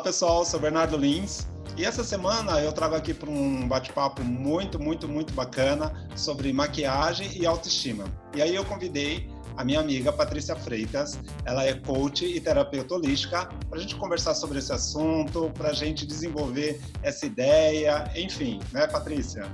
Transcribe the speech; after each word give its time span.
Olá 0.00 0.06
pessoal, 0.06 0.46
sou 0.46 0.58
Bernardo 0.58 0.96
Lins 0.96 1.46
e 1.76 1.84
essa 1.84 2.02
semana 2.02 2.58
eu 2.58 2.72
trago 2.72 2.94
aqui 2.94 3.12
para 3.12 3.28
um 3.28 3.68
bate-papo 3.68 4.24
muito, 4.24 4.80
muito, 4.80 5.06
muito 5.06 5.30
bacana 5.34 5.92
sobre 6.16 6.50
maquiagem 6.54 7.36
e 7.38 7.44
autoestima. 7.44 8.04
E 8.34 8.40
aí 8.40 8.54
eu 8.54 8.64
convidei 8.64 9.28
a 9.58 9.62
minha 9.62 9.78
amiga 9.78 10.10
Patrícia 10.10 10.56
Freitas, 10.56 11.20
ela 11.44 11.66
é 11.66 11.74
coach 11.74 12.24
e 12.24 12.40
terapeuta 12.40 12.94
holística, 12.94 13.44
para 13.68 13.78
a 13.78 13.82
gente 13.82 13.94
conversar 13.96 14.34
sobre 14.34 14.58
esse 14.58 14.72
assunto, 14.72 15.50
para 15.50 15.68
a 15.68 15.74
gente 15.74 16.06
desenvolver 16.06 16.80
essa 17.02 17.26
ideia, 17.26 18.10
enfim, 18.16 18.58
né, 18.72 18.86
Patrícia? 18.86 19.46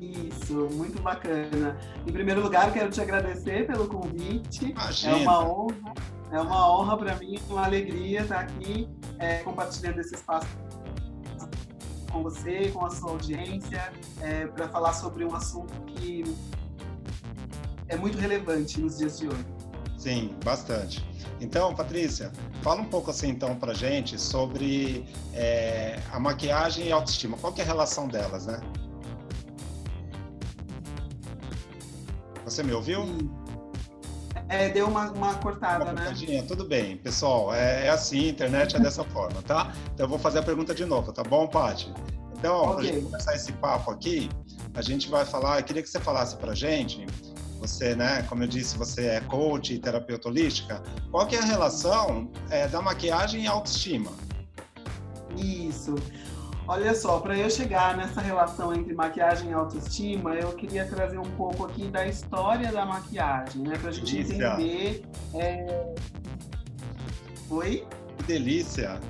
Isso, 0.00 0.68
muito 0.70 1.02
bacana. 1.02 1.76
Em 2.06 2.12
primeiro 2.12 2.42
lugar, 2.42 2.72
quero 2.72 2.90
te 2.90 3.00
agradecer 3.00 3.66
pelo 3.66 3.88
convite. 3.88 4.66
Imagina. 4.66 5.16
É 5.16 5.16
uma 5.16 5.44
honra, 5.44 5.94
é 6.30 6.40
uma 6.40 6.78
honra 6.78 6.96
para 6.96 7.16
mim, 7.16 7.40
uma 7.50 7.64
alegria 7.64 8.20
estar 8.20 8.38
aqui 8.38 8.88
é, 9.18 9.38
compartilhando 9.38 10.00
esse 10.00 10.14
espaço 10.14 10.46
com 12.10 12.22
você, 12.22 12.70
com 12.70 12.84
a 12.84 12.90
sua 12.90 13.10
audiência, 13.10 13.92
é, 14.20 14.46
para 14.46 14.68
falar 14.68 14.94
sobre 14.94 15.24
um 15.24 15.34
assunto 15.34 15.72
que 15.86 16.24
é 17.88 17.96
muito 17.96 18.18
relevante 18.18 18.80
nos 18.80 18.98
dias 18.98 19.18
de 19.18 19.28
hoje. 19.28 19.46
Sim, 19.96 20.34
bastante. 20.44 21.04
Então, 21.40 21.74
Patrícia, 21.74 22.32
fala 22.62 22.80
um 22.80 22.84
pouco 22.84 23.10
assim 23.10 23.28
então 23.28 23.56
para 23.56 23.74
gente 23.74 24.18
sobre 24.18 25.06
é, 25.34 26.00
a 26.12 26.18
maquiagem 26.18 26.86
e 26.86 26.92
a 26.92 26.96
autoestima. 26.96 27.36
Qual 27.36 27.52
é 27.56 27.62
a 27.62 27.64
relação 27.64 28.08
delas, 28.08 28.46
né? 28.46 28.60
Você 32.44 32.62
me 32.62 32.72
ouviu? 32.72 33.04
Sim. 33.04 33.47
É, 34.48 34.70
deu 34.70 34.86
uma, 34.86 35.10
uma 35.10 35.34
cortada, 35.34 35.84
uma 35.84 35.92
né? 35.92 36.42
Tudo 36.46 36.64
bem, 36.64 36.96
pessoal. 36.96 37.54
É, 37.54 37.86
é 37.86 37.90
assim, 37.90 38.26
a 38.26 38.30
internet 38.30 38.76
é 38.76 38.80
dessa 38.80 39.04
forma, 39.12 39.42
tá? 39.42 39.72
Então 39.92 40.06
eu 40.06 40.08
vou 40.08 40.18
fazer 40.18 40.38
a 40.38 40.42
pergunta 40.42 40.74
de 40.74 40.84
novo, 40.84 41.12
tá 41.12 41.22
bom, 41.22 41.46
Paty? 41.46 41.92
Então, 42.38 42.62
okay. 42.62 42.74
para 42.74 42.82
gente 42.84 43.04
começar 43.04 43.34
esse 43.34 43.52
papo 43.52 43.90
aqui, 43.90 44.30
a 44.74 44.80
gente 44.80 45.08
vai 45.08 45.24
falar. 45.24 45.58
Eu 45.58 45.64
queria 45.64 45.82
que 45.82 45.88
você 45.88 46.00
falasse 46.00 46.36
para 46.36 46.54
gente. 46.54 47.04
Você, 47.58 47.96
né? 47.96 48.22
Como 48.28 48.44
eu 48.44 48.46
disse, 48.46 48.78
você 48.78 49.06
é 49.06 49.20
coach 49.20 49.74
e 49.74 49.78
terapeuta 49.80 50.28
holística. 50.28 50.80
Qual 51.10 51.26
que 51.26 51.34
é 51.34 51.40
a 51.40 51.44
relação 51.44 52.30
é, 52.48 52.68
da 52.68 52.80
maquiagem 52.80 53.42
e 53.42 53.46
autoestima? 53.48 54.12
Isso. 55.36 55.96
Olha 56.68 56.94
só, 56.94 57.18
para 57.18 57.34
eu 57.34 57.48
chegar 57.48 57.96
nessa 57.96 58.20
relação 58.20 58.74
entre 58.74 58.92
maquiagem 58.92 59.50
e 59.50 59.54
autoestima, 59.54 60.34
eu 60.34 60.52
queria 60.52 60.84
trazer 60.86 61.18
um 61.18 61.30
pouco 61.30 61.64
aqui 61.64 61.88
da 61.88 62.06
história 62.06 62.70
da 62.70 62.84
maquiagem, 62.84 63.62
né? 63.62 63.78
Para 63.78 63.88
a 63.88 63.92
gente 63.92 64.14
delícia. 64.14 64.34
entender. 64.34 65.02
É... 65.32 65.94
Oi? 67.48 67.86
Que 68.18 68.24
delícia! 68.24 69.00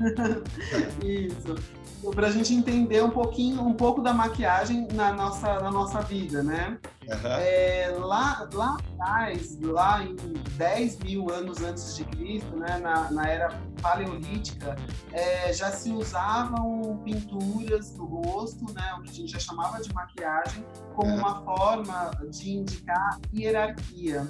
Isso 1.04 1.81
para 2.10 2.26
a 2.26 2.30
gente 2.30 2.52
entender 2.52 3.02
um 3.02 3.10
pouquinho, 3.10 3.62
um 3.62 3.74
pouco 3.74 4.02
da 4.02 4.12
maquiagem 4.12 4.88
na 4.92 5.12
nossa, 5.12 5.60
na 5.60 5.70
nossa 5.70 6.00
vida, 6.00 6.42
né? 6.42 6.78
Uhum. 7.06 7.30
É, 7.38 7.94
lá, 7.98 8.48
lá 8.52 8.76
atrás, 8.76 9.58
lá 9.60 10.02
em 10.04 10.14
10 10.56 10.98
mil 11.00 11.30
anos 11.30 11.60
antes 11.60 11.96
de 11.96 12.04
Cristo, 12.04 12.56
né, 12.56 12.78
na, 12.78 13.10
na 13.10 13.28
era 13.28 13.60
paleolítica, 13.80 14.76
é, 15.12 15.52
já 15.52 15.70
se 15.70 15.90
usavam 15.90 17.00
pinturas 17.04 17.96
no 17.96 18.04
rosto, 18.04 18.72
né, 18.72 18.94
o 18.98 19.02
que 19.02 19.10
a 19.10 19.12
gente 19.12 19.32
já 19.32 19.40
chamava 19.40 19.80
de 19.80 19.92
maquiagem, 19.92 20.64
como 20.94 21.10
uhum. 21.10 21.18
uma 21.18 21.42
forma 21.42 22.10
de 22.30 22.52
indicar 22.52 23.18
hierarquia. 23.34 24.28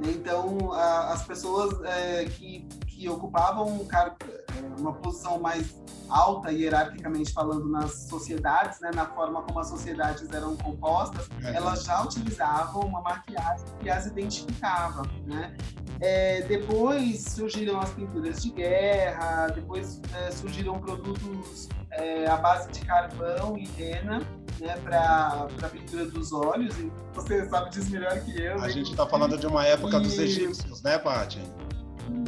Então, 0.00 0.72
a, 0.72 1.12
as 1.12 1.22
pessoas 1.24 1.82
é, 1.84 2.24
que, 2.24 2.66
que 2.86 3.08
ocupavam 3.08 3.66
um 3.68 3.84
cargo, 3.86 4.16
é, 4.24 4.80
uma 4.80 4.92
posição 4.92 5.38
mais 5.38 5.74
alta, 6.08 6.52
hierarquicamente 6.52 7.32
falando, 7.32 7.68
nas 7.68 8.06
sociedades, 8.08 8.80
né, 8.80 8.90
na 8.94 9.06
forma 9.06 9.42
como 9.42 9.58
as 9.58 9.68
sociedades 9.68 10.28
eram 10.30 10.56
compostas, 10.56 11.28
é. 11.42 11.56
elas 11.56 11.84
já 11.84 12.02
utilizavam 12.02 12.82
uma 12.82 13.00
maquiagem 13.00 13.66
que 13.80 13.90
as 13.90 14.06
identificava. 14.06 15.02
Né? 15.26 15.56
É, 16.00 16.42
depois 16.42 17.22
surgiram 17.22 17.80
as 17.80 17.90
pinturas 17.90 18.42
de 18.42 18.50
guerra, 18.50 19.48
depois 19.48 20.00
é, 20.14 20.30
surgiram 20.30 20.78
produtos 20.78 21.68
é, 21.98 22.26
à 22.28 22.36
base 22.36 22.70
de 22.70 22.80
carvão 22.84 23.56
e 23.56 23.66
rena, 23.66 24.20
né, 24.60 24.76
para 24.82 25.46
a 25.62 25.68
pintura 25.68 26.06
dos 26.06 26.32
olhos. 26.32 26.76
E 26.78 26.90
você 27.14 27.48
sabe 27.48 27.70
disso 27.70 27.90
melhor 27.90 28.18
que 28.20 28.40
eu. 28.40 28.60
A 28.62 28.68
gente 28.68 28.90
está 28.90 29.06
falando 29.06 29.36
de 29.36 29.46
uma 29.46 29.66
época 29.66 29.96
e... 29.96 30.00
dos 30.00 30.18
egípcios, 30.18 30.82
né, 30.82 30.98
Paty? 30.98 31.40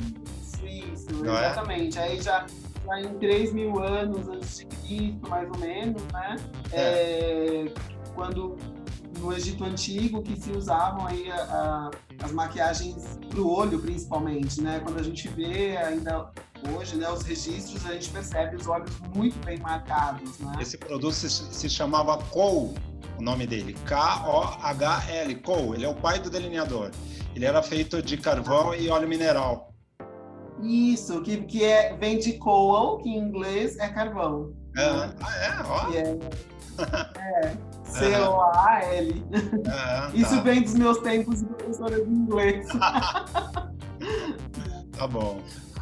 Isso, 0.03 0.67
isso 0.67 1.25
Não 1.25 1.37
é? 1.37 1.47
exatamente. 1.47 1.99
É? 1.99 2.03
Aí 2.03 2.21
já 2.21 2.47
já 2.89 3.01
em 3.01 3.19
3 3.19 3.53
mil 3.53 3.83
anos 3.83 4.28
antes 4.28 4.59
de 4.59 4.67
Cristo, 4.67 5.28
mais 5.28 5.49
ou 5.51 5.59
menos, 5.59 6.03
né? 6.12 6.37
É. 6.73 6.81
É, 6.81 7.73
quando 8.15 8.57
no 9.19 9.33
Egito 9.33 9.65
Antigo 9.65 10.23
que 10.23 10.39
se 10.39 10.53
usavam 10.53 11.07
aí 11.07 11.31
a, 11.31 11.37
a, 11.37 11.91
as 12.25 12.33
maquiagens 12.33 13.19
para 13.29 13.41
o 13.41 13.51
olho, 13.51 13.81
principalmente, 13.81 14.61
né? 14.61 14.81
Quando 14.81 14.99
a 14.99 15.03
gente 15.03 15.29
vê 15.29 15.77
ainda 15.77 16.31
hoje, 16.77 16.97
né, 16.97 17.09
os 17.11 17.23
registros, 17.23 17.85
a 17.87 17.93
gente 17.93 18.11
percebe 18.11 18.57
os 18.57 18.67
olhos 18.67 18.91
muito 19.15 19.39
bem 19.45 19.59
marcados, 19.59 20.39
né? 20.39 20.53
Esse 20.61 20.77
produto 20.77 21.13
se, 21.13 21.29
se 21.29 21.69
chamava 21.69 22.19
Kohl, 22.25 22.75
o 23.19 23.23
nome 23.23 23.47
dele, 23.47 23.75
K-O-H-L, 23.85 25.35
Kohl. 25.37 25.75
Ele 25.75 25.85
é 25.85 25.89
o 25.89 25.95
pai 25.95 26.19
do 26.19 26.31
delineador. 26.31 26.91
Ele 27.35 27.45
era 27.45 27.63
feito 27.63 28.03
de 28.03 28.17
carvão 28.17 28.75
e 28.75 28.89
óleo 28.89 29.09
mineral. 29.09 29.73
Isso, 30.63 31.23
que, 31.23 31.39
que 31.45 31.65
é, 31.65 31.97
vem 31.97 32.19
de 32.19 32.35
coal, 32.35 32.99
que 32.99 33.09
em 33.09 33.19
inglês 33.19 33.77
é 33.79 33.89
carvão. 33.89 34.53
Ah, 34.78 35.11
ah 35.21 35.37
é? 35.37 35.62
Ó. 35.66 35.93
É, 35.93 36.19
é 37.47 37.69
C-O-A-L. 37.89 39.25
Ah, 39.69 40.11
Isso 40.15 40.37
tá. 40.37 40.43
vem 40.43 40.62
dos 40.62 40.75
meus 40.75 40.99
tempos 40.99 41.41
de 41.41 41.47
professora 41.47 42.05
de 42.05 42.11
inglês. 42.11 42.66
tá 44.97 45.06
bom. 45.09 45.41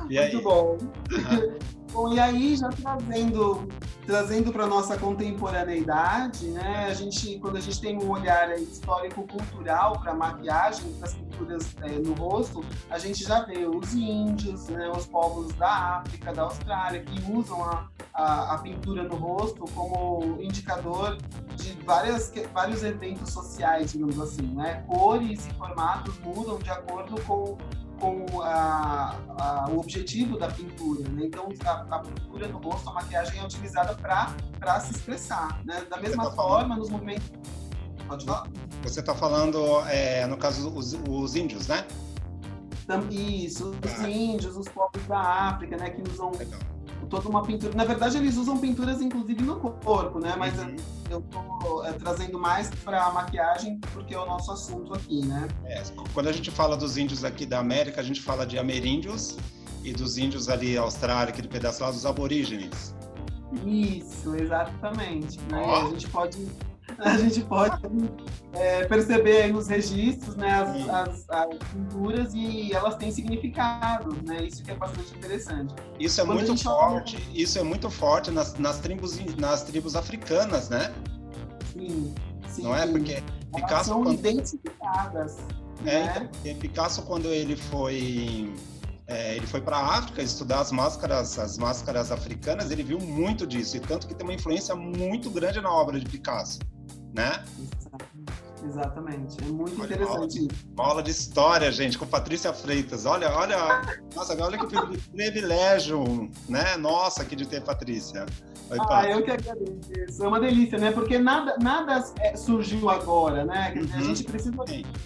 E 0.09 0.19
Muito 0.19 0.37
aí? 0.37 0.43
bom. 0.43 0.79
Uhum. 1.13 1.59
Bom, 1.97 2.13
e 2.13 2.21
aí 2.21 2.55
já 2.55 2.69
trazendo 2.69 3.67
trazendo 4.05 4.53
para 4.53 4.67
nossa 4.67 4.99
contemporaneidade, 4.99 6.47
né? 6.49 6.89
A 6.91 6.95
gente, 6.95 7.39
quando 7.39 7.57
a 7.57 7.61
gente 7.61 7.81
tem 7.81 7.97
um 7.97 8.11
olhar 8.11 8.55
histórico-cultural 8.59 9.99
para 10.01 10.13
a 10.13 10.15
maquiagem, 10.15 10.93
para 10.93 11.09
as 11.09 11.15
pinturas 11.15 11.75
é, 11.81 11.99
no 11.99 12.13
rosto, 12.13 12.63
a 12.91 12.99
gente 12.99 13.25
já 13.25 13.41
vê 13.45 13.67
os 13.67 13.95
índios, 13.95 14.69
né? 14.69 14.91
Os 14.91 15.07
povos 15.07 15.55
da 15.55 16.03
África, 16.03 16.35
da 16.35 16.43
Austrália, 16.43 17.03
que 17.03 17.33
usam 17.33 17.65
a, 17.65 17.89
a, 18.13 18.55
a 18.57 18.59
pintura 18.59 19.03
no 19.03 19.17
rosto 19.17 19.65
como 19.75 20.37
indicador 20.39 21.17
de 21.57 21.73
várias, 21.83 22.31
vários 22.53 22.85
eventos 22.85 23.33
sociais, 23.33 23.93
digamos 23.93 24.21
assim, 24.21 24.55
né? 24.55 24.85
Cores 24.87 25.47
e 25.47 25.55
formatos 25.55 26.19
mudam 26.21 26.59
de 26.59 26.69
acordo 26.69 27.19
com 27.23 27.57
com 28.01 28.43
a, 28.43 29.17
a, 29.39 29.71
o 29.71 29.79
objetivo 29.79 30.39
da 30.39 30.49
pintura. 30.49 31.09
Né? 31.09 31.27
Então, 31.27 31.49
a, 31.65 31.97
a, 31.97 31.99
pintura 32.01 32.49
no 32.49 32.59
rosto, 32.59 32.89
a 32.89 32.93
maquiagem 32.95 33.41
é 33.41 33.45
utilizada 33.45 33.95
para 33.95 34.81
se 34.81 34.93
expressar. 34.93 35.61
Né? 35.65 35.85
Da 35.89 35.99
mesma 35.99 36.25
tá 36.25 36.31
forma, 36.33 36.69
falando... 36.69 36.79
nos 36.79 36.91
movimentos. 36.91 37.31
Pode 38.07 38.25
falar? 38.25 38.49
Você 38.83 39.01
está 39.01 39.15
falando, 39.15 39.81
é, 39.89 40.27
no 40.27 40.37
caso, 40.37 40.73
os, 40.73 40.97
os 41.09 41.35
índios, 41.35 41.67
né? 41.67 41.85
Isso, 43.11 43.75
os 43.85 44.07
índios, 44.07 44.57
os 44.57 44.69
povos 44.69 45.05
da 45.09 45.19
África, 45.19 45.77
né, 45.77 45.91
que 45.91 46.09
usam 46.09 46.31
Legal 46.39 46.76
toda 47.09 47.29
uma 47.29 47.43
pintura. 47.43 47.75
Na 47.75 47.85
verdade, 47.85 48.17
eles 48.19 48.37
usam 48.37 48.59
pinturas, 48.59 49.01
inclusive, 49.01 49.43
no 49.43 49.57
corpo, 49.57 50.19
né? 50.19 50.35
Mas 50.37 50.59
uhum. 50.59 50.77
eu 51.11 51.19
estou 51.21 51.85
é, 51.85 51.93
trazendo 51.93 52.39
mais 52.39 52.71
para 52.85 53.05
a 53.05 53.13
maquiagem 53.13 53.79
porque 53.93 54.15
é 54.15 54.19
o 54.19 54.27
nosso 54.27 54.53
assunto 54.53 54.95
aqui, 54.95 55.25
né? 55.25 55.49
É, 55.65 55.83
quando 56.13 56.29
a 56.29 56.33
gente 56.33 56.51
fala 56.51 56.77
dos 56.77 56.97
índios 56.97 57.25
aqui 57.25 57.47
da 57.47 57.59
América, 57.59 58.01
a 58.01 58.05
gente 58.05 58.21
fala 58.21 58.47
de 58.47 58.59
ameríndios 58.59 59.37
e 59.85 59.93
dos 59.93 60.19
índios 60.19 60.49
ali, 60.49 60.77
Austrália, 60.77 61.33
aquele 61.33 61.49
pedaço 61.49 61.83
lá, 61.83 61.91
dos 61.91 62.05
aborígenes. 62.05 62.95
Isso, 63.65 64.35
exatamente. 64.35 65.39
Né? 65.51 65.63
Oh. 65.65 65.87
A 65.87 65.91
gente 65.91 66.09
pode 66.09 66.49
a 66.99 67.19
gente 67.19 67.41
pode 67.43 67.81
é, 68.53 68.85
perceber 68.87 69.43
aí 69.43 69.53
nos 69.53 69.69
registros 69.69 70.35
né, 70.37 70.51
as, 70.51 70.89
as, 70.89 71.31
as, 71.31 71.59
pinturas 71.73 72.35
e 72.35 72.73
elas 72.73 72.97
têm 72.97 73.11
significado, 73.11 74.17
né? 74.25 74.45
Isso 74.45 74.63
que 74.63 74.71
é 74.71 74.75
bastante 74.75 75.15
interessante. 75.17 75.75
Isso 76.01 76.21
é 76.21 76.25
Quando 76.25 76.47
muito 76.47 76.63
forte, 76.63 77.17
fala... 77.19 77.31
isso 77.35 77.59
é 77.59 77.63
muito 77.63 77.91
forte 77.91 78.31
nas, 78.31 78.55
nas, 78.59 78.79
tribos, 78.79 79.19
nas 79.37 79.63
tribos 79.63 79.95
africanas, 79.95 80.69
né? 80.69 80.93
Sim, 81.73 82.15
sim. 82.49 82.63
Não 82.63 82.75
é? 82.75 82.87
Porque 82.87 83.23
Picasso... 83.55 83.91
são 83.91 84.03
quando... 84.03 84.19
identificadas. 84.19 85.37
É, 85.85 86.05
né? 86.05 86.31
então, 86.45 86.61
Picasso, 86.61 87.03
quando 87.03 87.27
ele 87.29 87.57
foi... 87.57 88.55
É, 89.09 89.37
ele 89.37 89.47
foi 89.47 89.61
para 89.61 89.77
a 89.77 89.99
África 89.99 90.21
estudar 90.21 90.59
as 90.59 90.73
máscaras, 90.73 91.39
as 91.39 91.57
máscaras 91.59 92.11
africanas. 92.11 92.73
Ele 92.73 92.83
viu 92.83 92.99
muito 92.99 93.47
disso 93.47 93.77
e 93.77 93.81
tanto 93.81 94.09
que 94.09 94.15
tem 94.15 94.27
uma 94.27 94.35
influência 94.35 94.75
muito 94.75 95.31
grande 95.31 95.61
na 95.61 95.71
obra 95.71 96.01
de 96.01 96.07
Picasso 96.07 96.59
né? 97.17 97.43
Exatamente. 98.63 99.37
É 99.43 99.47
muito 99.47 99.81
olha, 99.81 99.95
interessante. 99.95 100.41
Uma 100.41 100.49
aula, 100.49 100.65
uma 100.75 100.87
aula, 100.87 101.03
de 101.03 101.11
história, 101.11 101.73
gente, 101.73 101.97
com 101.97 102.07
Patrícia 102.07 102.53
Freitas. 102.53 103.07
Olha, 103.07 103.31
olha, 103.31 103.57
nossa, 104.15 104.37
olha 104.43 104.59
que 104.59 104.99
privilégio, 105.13 106.31
né? 106.49 106.77
Nossa, 106.77 107.23
aqui 107.23 107.35
de 107.37 107.47
ter 107.47 107.63
Patrícia. 107.63 108.27
Oi, 108.69 108.79
ah, 108.81 109.09
eu 109.09 109.23
que 109.23 109.31
agradeço. 109.31 110.25
É 110.25 110.29
uma 110.29 110.41
delícia, 110.41 110.79
né? 110.79 110.91
Porque 110.91 111.19
nada, 111.19 111.57
nada 111.61 112.05
é, 112.21 112.37
surgiu 112.37 112.91
agora, 112.91 113.45
né? 113.45 113.75
Uhum. 113.77 113.89
A 113.95 114.03
gente 114.03 114.25
precisa 114.25 114.57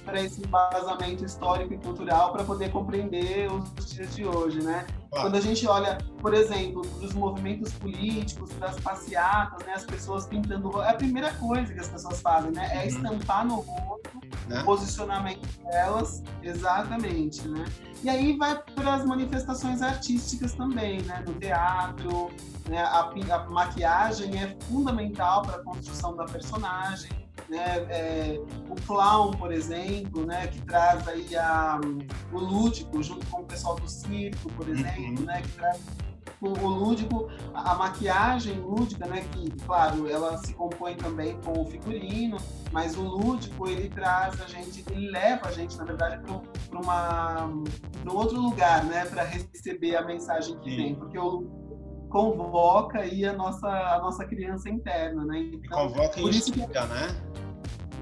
para 0.04 0.20
esse 0.22 0.40
embasamento 0.40 1.24
histórico 1.24 1.74
e 1.74 1.78
cultural 1.78 2.32
para 2.32 2.42
poder 2.44 2.72
compreender 2.72 3.48
os 3.52 3.90
dias 3.92 4.14
de 4.14 4.24
hoje, 4.24 4.62
né? 4.62 4.86
Quando 5.10 5.34
a 5.34 5.40
gente 5.40 5.66
olha, 5.66 5.98
por 6.20 6.32
exemplo, 6.32 6.82
dos 7.00 7.12
movimentos 7.12 7.72
políticos, 7.72 8.50
das 8.60 8.78
passeatas, 8.78 9.66
né, 9.66 9.72
as 9.74 9.84
pessoas 9.84 10.26
pintando, 10.26 10.80
é 10.82 10.90
a 10.90 10.94
primeira 10.94 11.32
coisa 11.34 11.72
que 11.72 11.80
as 11.80 11.88
pessoas 11.88 12.20
fazem, 12.20 12.52
né, 12.52 12.70
é 12.72 12.78
uhum. 12.78 12.86
estampar 12.86 13.44
no 13.44 13.56
rosto 13.56 14.10
né? 14.46 14.60
o 14.60 14.64
posicionamento 14.64 15.46
delas, 15.64 16.22
exatamente, 16.42 17.46
né? 17.48 17.64
E 18.02 18.08
aí 18.08 18.36
vai 18.36 18.62
para 18.74 18.94
as 18.94 19.04
manifestações 19.04 19.82
artísticas 19.82 20.54
também, 20.54 21.02
né, 21.02 21.24
no 21.26 21.34
teatro, 21.34 22.30
né, 22.68 22.80
a, 22.80 23.10
a 23.10 23.50
maquiagem 23.50 24.40
é 24.40 24.56
fundamental 24.68 25.42
para 25.42 25.56
a 25.56 25.64
construção 25.64 26.14
da 26.16 26.24
personagem 26.24 27.19
né? 27.50 27.86
É, 27.90 28.40
o 28.68 28.74
clown, 28.86 29.32
por 29.32 29.52
exemplo, 29.52 30.24
né? 30.24 30.46
Que 30.46 30.62
traz 30.62 31.06
aí 31.08 31.36
a, 31.36 31.80
o 32.32 32.38
lúdico 32.38 33.02
junto 33.02 33.26
com 33.26 33.42
o 33.42 33.44
pessoal 33.44 33.74
do 33.74 33.88
circo, 33.88 34.50
por 34.52 34.66
uhum. 34.66 34.74
exemplo, 34.74 35.18
uhum. 35.18 35.26
né? 35.26 35.42
Que 35.42 35.48
traz 35.50 35.80
o, 36.40 36.48
o 36.48 36.68
lúdico, 36.68 37.28
a, 37.52 37.72
a, 37.72 37.74
maquiagem 37.74 38.58
lúdica, 38.60 39.06
né? 39.06 39.24
Que, 39.32 39.50
claro, 39.66 40.08
ela 40.08 40.38
se 40.38 40.54
compõe 40.54 40.94
também 40.94 41.38
com 41.40 41.60
o 41.60 41.66
figurino, 41.66 42.38
mas 42.72 42.96
o 42.96 43.02
lúdico 43.02 43.68
ele 43.68 43.88
traz 43.88 44.40
a 44.40 44.46
gente, 44.46 44.84
ele 44.90 45.10
leva 45.10 45.48
a 45.48 45.52
gente, 45.52 45.76
na 45.76 45.84
verdade, 45.84 46.22
para 46.22 46.40
para 46.70 48.12
outro 48.12 48.40
lugar, 48.40 48.84
né? 48.84 49.04
Para 49.06 49.24
receber 49.24 49.96
a 49.96 50.02
mensagem 50.02 50.56
que 50.60 50.70
Sim. 50.70 50.76
vem, 50.76 50.94
porque 50.94 51.18
o 51.18 51.59
convoca 52.10 52.98
aí 52.98 53.24
a 53.24 53.32
nossa, 53.32 53.68
a 53.68 53.98
nossa 54.00 54.24
criança 54.26 54.68
interna, 54.68 55.24
né? 55.24 55.38
Então, 55.38 55.88
convoca 55.88 56.20
e 56.20 56.24
instiga, 56.24 56.66
que... 56.66 56.86
né? 56.88 57.16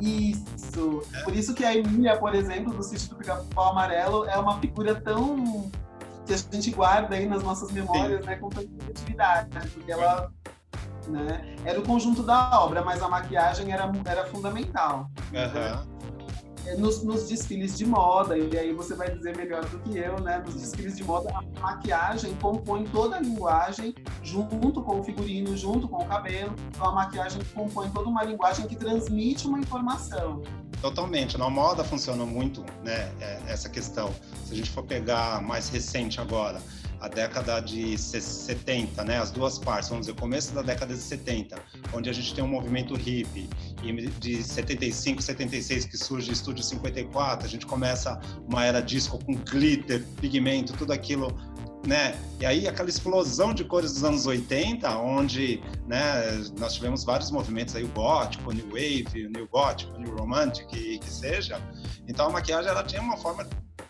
Isso. 0.01 1.03
É. 1.15 1.23
Por 1.23 1.35
isso 1.35 1.55
que 1.55 1.65
a 1.65 1.77
Emília, 1.77 2.17
por 2.17 2.35
exemplo, 2.35 2.73
do 2.73 2.83
sítio 2.83 3.11
do 3.11 3.17
Pica-Pau 3.17 3.71
Amarelo, 3.71 4.25
é 4.25 4.37
uma 4.39 4.59
figura 4.59 4.95
tão 5.01 5.71
que 6.25 6.35
a 6.35 6.37
gente 6.37 6.71
guarda 6.71 7.17
aí 7.17 7.27
nas 7.27 7.43
nossas 7.43 7.73
memórias, 7.73 8.21
Sim. 8.21 8.27
né, 8.27 8.37
com 8.37 8.49
tanta 8.51 8.69
criatividade, 8.69 9.55
né? 9.55 9.63
porque 9.73 9.91
ela 9.91 10.31
né, 11.07 11.57
era 11.65 11.81
o 11.81 11.83
conjunto 11.83 12.23
da 12.23 12.61
obra, 12.61 12.83
mas 12.85 13.03
a 13.03 13.09
maquiagem 13.09 13.73
era, 13.73 13.91
era 14.05 14.27
fundamental. 14.27 15.11
Uhum. 15.33 15.39
É, 15.39 15.83
nos, 16.77 17.03
nos, 17.03 17.29
desfiles 17.29 17.77
de 17.77 17.87
moda, 17.87 18.37
e 18.37 18.57
aí 18.59 18.73
você 18.73 18.95
vai 18.95 19.11
dizer 19.11 19.37
melhor 19.37 19.65
do 19.65 19.79
que 19.81 19.99
eu, 19.99 20.21
né? 20.21 20.43
Nos 20.45 20.55
desfiles 20.55 20.97
de 20.97 21.05
moda, 21.05 21.31
a 21.35 21.61
maquiagem 21.61 22.35
compõe 22.41 22.85
toda 22.85 23.17
a 23.17 23.21
linguagem, 23.21 23.95
junto 24.23 24.83
com 24.83 25.01
o 25.01 25.05
figurino, 25.05 25.57
junto 25.57 25.89
com 25.89 26.03
o 26.03 26.07
cabelo. 26.07 26.55
Então, 26.69 26.89
a 26.89 26.93
maquiagem 26.93 27.41
compõe 27.55 27.91
toda 27.91 28.09
uma 28.09 28.25
linguagem 28.25 28.67
que 28.67 28.77
transmite 28.77 29.47
uma 29.47 29.59
informação. 29.59 30.43
Totalmente. 30.81 31.37
Na 31.37 31.51
moda 31.51 31.83
funciona 31.83 32.25
muito, 32.25 32.65
né? 32.85 33.11
É, 33.21 33.41
essa 33.49 33.69
questão. 33.69 34.15
Se 34.45 34.53
a 34.53 34.57
gente 34.57 34.71
for 34.71 34.85
pegar 34.85 35.43
mais 35.43 35.69
recente 35.69 36.21
agora, 36.21 36.61
a 37.01 37.09
década 37.09 37.61
de 37.61 37.97
70, 37.97 39.05
né, 39.05 39.19
as 39.19 39.31
duas 39.31 39.59
partes, 39.59 39.89
vamos 39.89 40.07
dizer, 40.07 40.19
começo 40.19 40.55
da 40.55 40.63
década 40.63 40.95
de 40.95 41.01
70, 41.01 41.57
onde 41.93 42.11
a 42.11 42.13
gente 42.13 42.35
tem 42.35 42.43
um 42.43 42.49
movimento 42.49 42.95
hippie, 42.95 43.49
e 43.83 43.93
de 43.93 44.43
75, 44.43 45.23
76 45.23 45.85
que 45.85 45.97
surge 45.97 46.33
Estúdio 46.33 46.65
54, 46.65 47.47
a 47.47 47.49
gente 47.49 47.67
começa 47.67 48.21
uma 48.49 48.65
era 48.65 48.81
disco 48.81 49.23
com 49.25 49.35
glitter, 49.35 50.05
pigmento, 50.21 50.73
tudo 50.73 50.93
aquilo 50.93 51.29
né? 51.87 52.15
E 52.41 52.47
aí 52.47 52.67
aquela 52.67 52.89
explosão 52.89 53.55
de 53.55 53.65
cores 53.65 53.93
dos 53.93 54.05
anos 54.05 54.27
80, 54.27 54.99
onde, 54.99 55.63
né, 55.87 56.23
nós 56.59 56.75
tivemos 56.75 57.05
vários 57.05 57.31
movimentos 57.31 57.75
aí, 57.77 57.85
o 57.85 57.89
gótico, 57.89 58.51
o 58.51 58.53
new 58.53 58.67
wave, 58.67 59.27
o 59.27 59.31
new 59.31 59.47
gótico, 59.49 59.95
o 59.95 59.99
new 59.99 60.15
romantic, 60.17 60.67
que, 60.67 60.99
que 60.99 61.11
seja. 61.11 61.61
Então 62.07 62.27
a 62.27 62.31
maquiagem 62.31 62.71
ela 62.71 62.83
tinha 62.83 63.01
uma 63.01 63.17
forma 63.17 63.47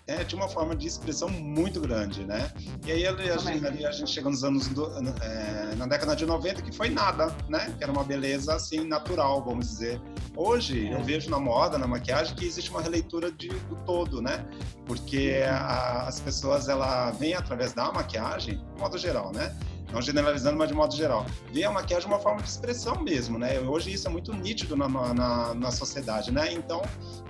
é, 0.09 0.25
tinha 0.25 0.41
uma 0.41 0.49
forma 0.49 0.75
de 0.75 0.87
expressão 0.87 1.29
muito 1.29 1.81
grande, 1.81 2.25
né? 2.25 2.51
E 2.87 2.91
aí 2.91 3.07
ali, 3.07 3.31
a, 3.31 3.37
gente, 3.37 3.67
ali 3.67 3.87
a 3.87 3.93
gente 3.93 4.11
chega 4.11 4.31
nos 4.31 4.43
anos 4.43 4.67
do, 4.69 4.87
é, 5.23 5.75
na 5.77 5.87
década 5.87 6.17
de 6.17 6.25
90 6.25 6.63
que 6.63 6.73
foi 6.75 6.89
nada, 6.89 7.27
né? 7.47 7.75
Que 7.77 7.85
era 7.85 7.93
uma 7.93 8.03
beleza 8.03 8.55
assim 8.55 8.85
natural, 8.85 9.45
vamos 9.45 9.69
dizer. 9.69 10.01
Hoje 10.35 10.89
é. 10.89 10.95
eu 10.95 11.05
vejo 11.05 11.31
na 11.31 11.39
moda, 11.39 11.77
na 11.77 11.87
maquiagem 11.87 12.35
que 12.35 12.47
existe 12.47 12.71
uma 12.71 12.81
releitura 12.81 13.31
de, 13.31 13.49
do 13.49 13.77
todo, 13.85 14.23
né? 14.23 14.47
Porque 14.87 15.45
a, 15.47 16.05
as 16.09 16.19
pessoas 16.21 16.71
ela 16.71 17.11
vêm 17.11 17.35
através 17.35 17.75
da 17.75 17.93
maquiagem, 17.93 18.57
de 18.57 18.81
modo 18.81 18.97
geral, 18.97 19.31
né? 19.31 19.55
não 19.93 20.03
generalizando, 20.03 20.59
mas 20.59 20.69
de 20.69 20.75
modo 20.75 20.95
geral, 20.95 21.25
vê 21.51 21.65
a 21.65 21.71
maquiagem 21.71 22.07
uma 22.09 22.19
forma 22.19 22.43
de 22.43 22.49
expressão 22.49 23.03
mesmo, 23.03 23.39
né? 23.39 23.59
Hoje 23.61 23.91
isso 23.91 24.07
é 24.07 24.11
muito 24.11 24.35
nítido 24.35 24.77
na, 24.77 24.87
na, 24.87 25.55
na 25.55 25.71
sociedade, 25.71 26.31
né? 26.31 26.53
Então, 26.53 26.83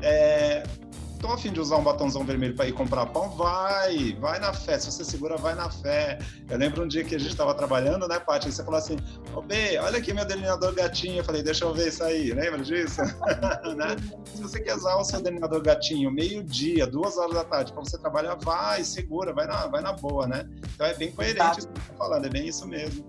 é, 0.03 0.65
tô 1.19 1.29
afim 1.29 1.53
de 1.53 1.61
usar 1.61 1.77
um 1.77 1.83
batomzão 1.83 2.25
vermelho 2.25 2.55
para 2.55 2.67
ir 2.67 2.73
comprar 2.73 3.07
pão, 3.07 3.31
vai, 3.31 4.17
vai 4.21 4.39
na 4.39 4.53
fé. 4.53 4.79
Se 4.79 4.91
você 4.91 5.05
segura, 5.05 5.37
vai 5.37 5.55
na 5.55 5.71
fé. 5.71 6.19
Eu 6.49 6.57
lembro 6.57 6.85
um 6.85 6.89
dia 6.89 7.05
que 7.05 7.15
a 7.15 7.19
gente 7.19 7.31
estava 7.31 7.55
trabalhando, 7.55 8.07
né, 8.07 8.19
Paty? 8.19 8.51
Você 8.51 8.65
falou 8.65 8.79
assim: 8.79 8.97
Ô 9.35 9.43
B, 9.43 9.79
olha 9.79 9.99
aqui 9.99 10.13
meu 10.13 10.25
delineador 10.25 10.75
gatinho. 10.75 11.19
Eu 11.19 11.25
falei: 11.25 11.43
deixa 11.43 11.65
eu 11.65 11.75
ver 11.75 11.89
isso 11.89 12.03
aí. 12.03 12.33
Lembra 12.33 12.61
disso? 12.61 13.03
né? 13.77 13.97
Se 14.35 14.43
você 14.43 14.61
quer 14.61 14.77
usar 14.77 14.97
o 14.97 15.05
seu 15.05 15.21
delineador 15.21 15.63
gatinho 15.63 16.11
meio-dia, 16.11 16.87
duas 16.87 17.17
horas 17.19 17.35
da 17.35 17.45
tarde, 17.45 17.73
para 17.73 17.83
você 17.83 17.99
trabalhar, 17.99 18.37
vai, 18.37 18.85
segura, 18.85 19.33
vai 19.33 19.47
na, 19.47 19.67
vai 19.67 19.83
na 19.83 19.93
boa, 19.93 20.27
né? 20.27 20.49
Então 20.75 20.87
é 20.87 20.95
bem 20.95 21.11
coerente 21.11 21.59
isso 21.59 21.69
que 21.69 21.81
você 21.81 21.89
tá 21.91 21.97
falando, 21.97 22.27
é 22.27 22.29
bem 22.29 22.47
isso 22.47 22.67
mesmo. 22.67 23.05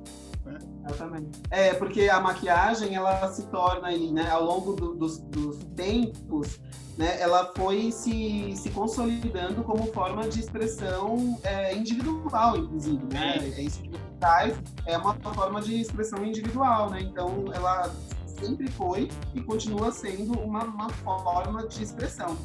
Exatamente. 0.86 1.42
É, 1.50 1.74
porque 1.74 2.10
a 2.10 2.20
maquiagem, 2.20 2.96
ela 2.96 3.32
se 3.32 3.46
torna 3.48 3.90
aí, 3.90 4.12
né, 4.12 4.30
ao 4.30 4.44
longo 4.44 4.74
do, 4.74 4.96
dos, 4.96 5.20
dos 5.20 5.58
tempos, 5.76 6.60
né, 6.98 7.20
ela 7.22 7.52
foi 7.56 7.92
se, 7.92 8.54
se 8.56 8.70
consolidando 8.72 9.64
como 9.64 9.86
forma 9.94 10.28
de 10.28 10.40
expressão 10.40 11.40
é, 11.44 11.76
individual, 11.76 12.58
inclusive. 12.58 13.04
Né? 13.14 13.38
É 13.56 13.62
isso 13.62 13.82
que 13.82 13.92
traz, 14.20 14.58
é 14.86 14.98
uma 14.98 15.14
forma 15.16 15.62
de 15.62 15.80
expressão 15.80 16.26
individual. 16.26 16.90
Né? 16.90 17.02
Então, 17.02 17.46
ela 17.54 17.90
sempre 18.26 18.70
foi 18.72 19.10
e 19.34 19.42
continua 19.42 19.92
sendo 19.92 20.38
uma, 20.40 20.64
uma 20.64 20.90
forma 20.90 21.68
de 21.68 21.84
expressão. 21.84 22.38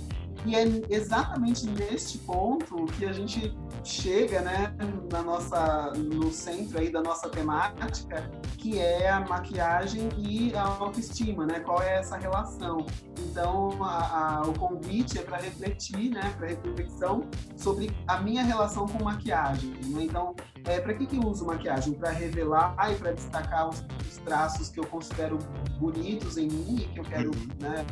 E 0.45 0.55
é 0.55 0.65
exatamente 0.91 1.67
neste 1.67 2.19
ponto 2.19 2.85
que 2.99 3.07
a 3.07 3.13
gente 3.13 3.57
chega, 3.83 4.43
né, 4.43 4.75
na 5.11 5.23
nossa, 5.23 5.93
no 5.93 6.31
centro 6.31 6.79
aí 6.79 6.91
da 6.91 7.03
nossa 7.03 7.29
temática, 7.29 8.31
que 8.59 8.79
é 8.79 9.11
a 9.11 9.21
maquiagem 9.21 10.09
e 10.19 10.55
a 10.55 10.63
autoestima, 10.63 11.47
né? 11.47 11.61
Qual 11.61 11.83
é 11.83 11.99
essa 11.99 12.17
relação? 12.17 12.87
Então, 13.19 13.83
a, 13.83 14.39
a, 14.39 14.43
o 14.43 14.59
convite 14.59 15.19
é 15.19 15.23
para 15.23 15.39
refletir, 15.39 16.11
né, 16.11 16.35
para 16.37 16.49
reflexão 16.49 17.23
sobre 17.57 17.95
a 18.07 18.21
minha 18.21 18.43
relação 18.43 18.87
com 18.87 19.03
maquiagem. 19.03 19.71
Né? 19.87 20.05
Então, 20.05 20.35
é, 20.65 20.81
para 20.81 20.95
que, 20.95 21.07
que 21.07 21.17
eu 21.17 21.23
uso 21.23 21.45
maquiagem? 21.45 21.95
Para 21.95 22.11
revelar 22.11 22.75
e 22.91 22.95
para 22.97 23.13
destacar 23.13 23.69
os, 23.69 23.85
os, 24.09 24.17
traços 24.19 24.69
que 24.71 24.81
eu 24.81 24.87
considero 24.87 25.39
bonitos 25.79 26.39
em 26.39 26.49
mim 26.49 26.77
e 26.83 26.87
que 26.89 27.01
eu 27.01 27.05
quero 27.05 27.31
uhum. 27.31 27.49
né, 27.61 27.87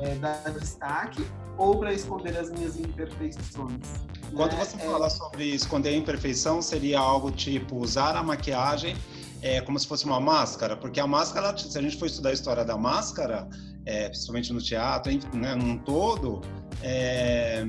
é, 0.00 0.14
dar 0.16 0.42
destaque 0.50 1.24
ou 1.56 1.78
para 1.78 1.92
esconder 1.92 2.36
as 2.36 2.50
minhas 2.50 2.78
imperfeições. 2.78 3.80
Quando 4.34 4.52
né? 4.52 4.64
você 4.64 4.76
é... 4.76 4.80
fala 4.80 5.08
sobre 5.08 5.44
esconder 5.54 5.90
a 5.90 5.96
imperfeição, 5.96 6.60
seria 6.60 6.98
algo 6.98 7.30
tipo 7.30 7.76
usar 7.76 8.16
a 8.16 8.22
maquiagem 8.22 8.96
é, 9.42 9.60
como 9.60 9.78
se 9.78 9.86
fosse 9.86 10.04
uma 10.04 10.18
máscara, 10.18 10.76
porque 10.76 10.98
a 10.98 11.06
máscara, 11.06 11.56
se 11.56 11.78
a 11.78 11.82
gente 11.82 11.96
for 11.96 12.06
estudar 12.06 12.30
a 12.30 12.32
história 12.32 12.64
da 12.64 12.76
máscara, 12.76 13.48
é, 13.86 14.08
principalmente 14.08 14.52
no 14.52 14.60
teatro, 14.60 15.12
né, 15.32 15.54
num 15.54 15.78
todo, 15.78 16.42
é, 16.82 17.64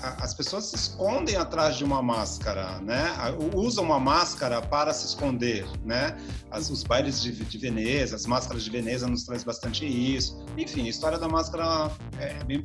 as 0.00 0.32
pessoas 0.32 0.66
se 0.66 0.76
escondem 0.76 1.36
atrás 1.36 1.76
de 1.76 1.84
uma 1.84 2.00
máscara, 2.02 2.78
né? 2.80 3.12
Usam 3.54 3.84
uma 3.84 3.98
máscara 3.98 4.62
para 4.62 4.92
se 4.92 5.06
esconder, 5.06 5.66
né? 5.84 6.16
As, 6.50 6.70
os 6.70 6.82
bailes 6.82 7.20
de, 7.22 7.32
de, 7.32 7.58
Veneza, 7.58 8.14
as 8.14 8.26
máscaras 8.26 8.62
de 8.62 8.70
Veneza 8.70 9.08
nos 9.08 9.24
traz 9.24 9.42
bastante 9.42 9.84
isso. 9.84 10.44
Enfim, 10.56 10.86
a 10.86 10.90
história 10.90 11.18
da 11.18 11.28
máscara 11.28 11.90
é 12.18 12.44
bem 12.44 12.64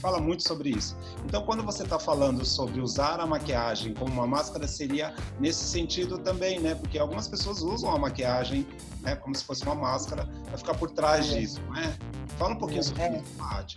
fala 0.00 0.20
muito 0.20 0.42
sobre 0.42 0.70
isso. 0.70 0.96
Então, 1.24 1.44
quando 1.44 1.62
você 1.62 1.84
está 1.84 1.96
falando 1.96 2.44
sobre 2.44 2.80
usar 2.80 3.20
a 3.20 3.26
maquiagem 3.26 3.94
como 3.94 4.12
uma 4.12 4.26
máscara, 4.26 4.66
seria 4.66 5.14
nesse 5.38 5.64
sentido 5.64 6.18
também, 6.18 6.58
né? 6.58 6.74
Porque 6.74 6.98
algumas 6.98 7.28
pessoas 7.28 7.62
usam 7.62 7.88
a 7.94 7.98
maquiagem 7.98 8.66
né, 9.00 9.14
como 9.14 9.34
se 9.34 9.44
fosse 9.44 9.64
uma 9.64 9.76
máscara 9.76 10.28
para 10.44 10.58
ficar 10.58 10.74
por 10.74 10.90
trás 10.90 11.30
é. 11.32 11.38
disso, 11.38 11.60
né? 11.70 11.96
Fala 12.42 12.54
um 12.54 12.58
pouquinho 12.58 12.80
é. 12.80 12.82
sobre 12.82 13.08
isso, 13.08 13.36
Paty. 13.38 13.76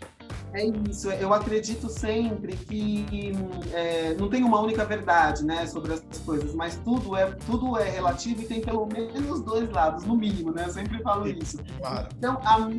É 0.54 0.66
isso, 0.90 1.12
eu 1.12 1.34
acredito 1.34 1.90
sempre 1.90 2.56
que 2.56 3.34
é, 3.74 4.14
não 4.14 4.30
tem 4.30 4.42
uma 4.42 4.62
única 4.62 4.86
verdade 4.86 5.44
né, 5.44 5.66
sobre 5.68 5.94
as 5.94 6.02
coisas, 6.26 6.56
mas 6.56 6.78
tudo 6.78 7.16
é, 7.16 7.26
tudo 7.46 7.78
é 7.78 7.90
relativo 7.90 8.42
e 8.42 8.46
tem 8.46 8.62
pelo 8.62 8.86
menos 8.86 9.42
dois 9.42 9.70
lados, 9.70 10.06
no 10.06 10.16
mínimo, 10.16 10.54
né? 10.54 10.64
Eu 10.66 10.72
sempre 10.72 11.02
falo 11.02 11.28
isso. 11.28 11.58
Claro. 11.78 12.08
Então, 12.18 12.40
a, 12.46 12.70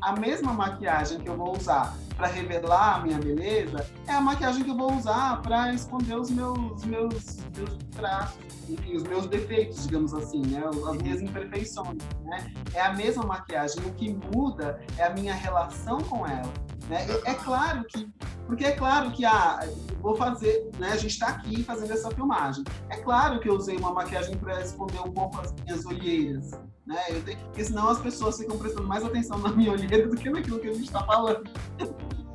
a 0.00 0.16
mesma 0.18 0.54
maquiagem 0.54 1.20
que 1.20 1.28
eu 1.28 1.36
vou 1.36 1.54
usar 1.54 1.94
para 2.16 2.28
revelar 2.28 2.96
a 2.96 3.00
minha 3.00 3.18
beleza 3.18 3.86
é 4.06 4.12
a 4.12 4.20
maquiagem 4.20 4.64
que 4.64 4.70
eu 4.70 4.76
vou 4.76 4.94
usar 4.94 5.42
para 5.42 5.74
esconder 5.74 6.16
os 6.16 6.30
meus, 6.30 6.84
meus, 6.84 7.36
meus 7.54 7.76
traços, 7.94 8.38
enfim, 8.68 8.96
os 8.96 9.02
meus 9.02 9.26
defeitos, 9.26 9.82
digamos 9.84 10.14
assim, 10.14 10.40
né? 10.46 10.62
as 10.64 10.96
minhas 11.02 11.20
imperfeições. 11.20 12.02
Né? 12.24 12.52
É 12.72 12.80
a 12.80 12.94
mesma 12.94 13.24
maquiagem, 13.24 13.84
o 13.84 13.92
que 13.92 14.14
muda 14.34 14.80
é 14.96 15.04
a 15.04 15.10
minha 15.10 15.34
relação 15.34 15.98
com 15.98 16.26
ela. 16.26 16.50
Né? 16.88 17.06
É 17.24 17.34
claro 17.34 17.84
que, 17.84 18.08
porque 18.46 18.64
é 18.64 18.72
claro 18.72 19.10
que 19.10 19.24
ah, 19.24 19.60
vou 20.00 20.14
fazer, 20.14 20.70
né? 20.78 20.92
A 20.92 20.96
gente 20.96 21.12
está 21.12 21.28
aqui 21.28 21.64
fazendo 21.64 21.92
essa 21.92 22.10
filmagem. 22.10 22.62
É 22.90 22.96
claro 22.98 23.40
que 23.40 23.48
eu 23.48 23.54
usei 23.54 23.76
uma 23.76 23.92
maquiagem 23.92 24.36
para 24.36 24.60
esconder 24.62 25.00
um 25.00 25.10
pouco 25.10 25.40
as 25.40 25.52
minhas 25.64 25.84
olheiras, 25.84 26.52
né? 26.86 27.00
Eu 27.08 27.22
tenho, 27.22 27.38
porque 27.38 27.64
senão 27.64 27.88
as 27.88 27.98
pessoas 27.98 28.38
ficam 28.38 28.56
prestando 28.56 28.86
mais 28.86 29.04
atenção 29.04 29.38
na 29.38 29.50
minha 29.50 29.72
olheira 29.72 30.06
do 30.06 30.16
que 30.16 30.30
naquilo 30.30 30.60
que 30.60 30.68
a 30.68 30.72
gente 30.72 30.86
está 30.86 31.02
falando. 31.04 31.50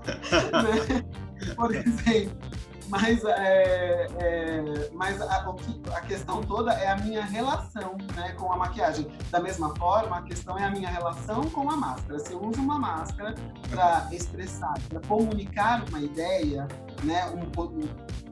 né? 0.03 1.55
Por 1.55 1.74
exemplo. 1.74 2.61
Mas, 2.91 3.24
é, 3.24 4.07
é, 4.19 4.89
mas 4.91 5.21
a, 5.21 5.55
a, 5.95 6.01
questão 6.01 6.43
toda 6.43 6.74
é 6.74 6.89
a 6.89 6.98
minha 6.98 7.24
relação 7.24 7.95
né, 8.17 8.33
com 8.33 8.51
a 8.51 8.57
maquiagem. 8.57 9.07
Da 9.29 9.39
mesma 9.39 9.74
forma, 9.77 10.17
a 10.17 10.21
questão 10.21 10.60
é 10.60 10.65
a 10.65 10.69
minha 10.69 10.89
relação 10.89 11.41
com 11.51 11.71
a 11.71 11.77
máscara. 11.77 12.19
Se 12.19 12.33
eu 12.33 12.43
uso 12.43 12.62
uma 12.62 12.77
máscara 12.77 13.33
para 13.69 14.10
expressar, 14.12 14.77
para 14.89 15.00
comunicar 15.07 15.86
uma 15.88 16.01
ideia, 16.01 16.67
né, 17.01 17.27
um, 17.29 17.50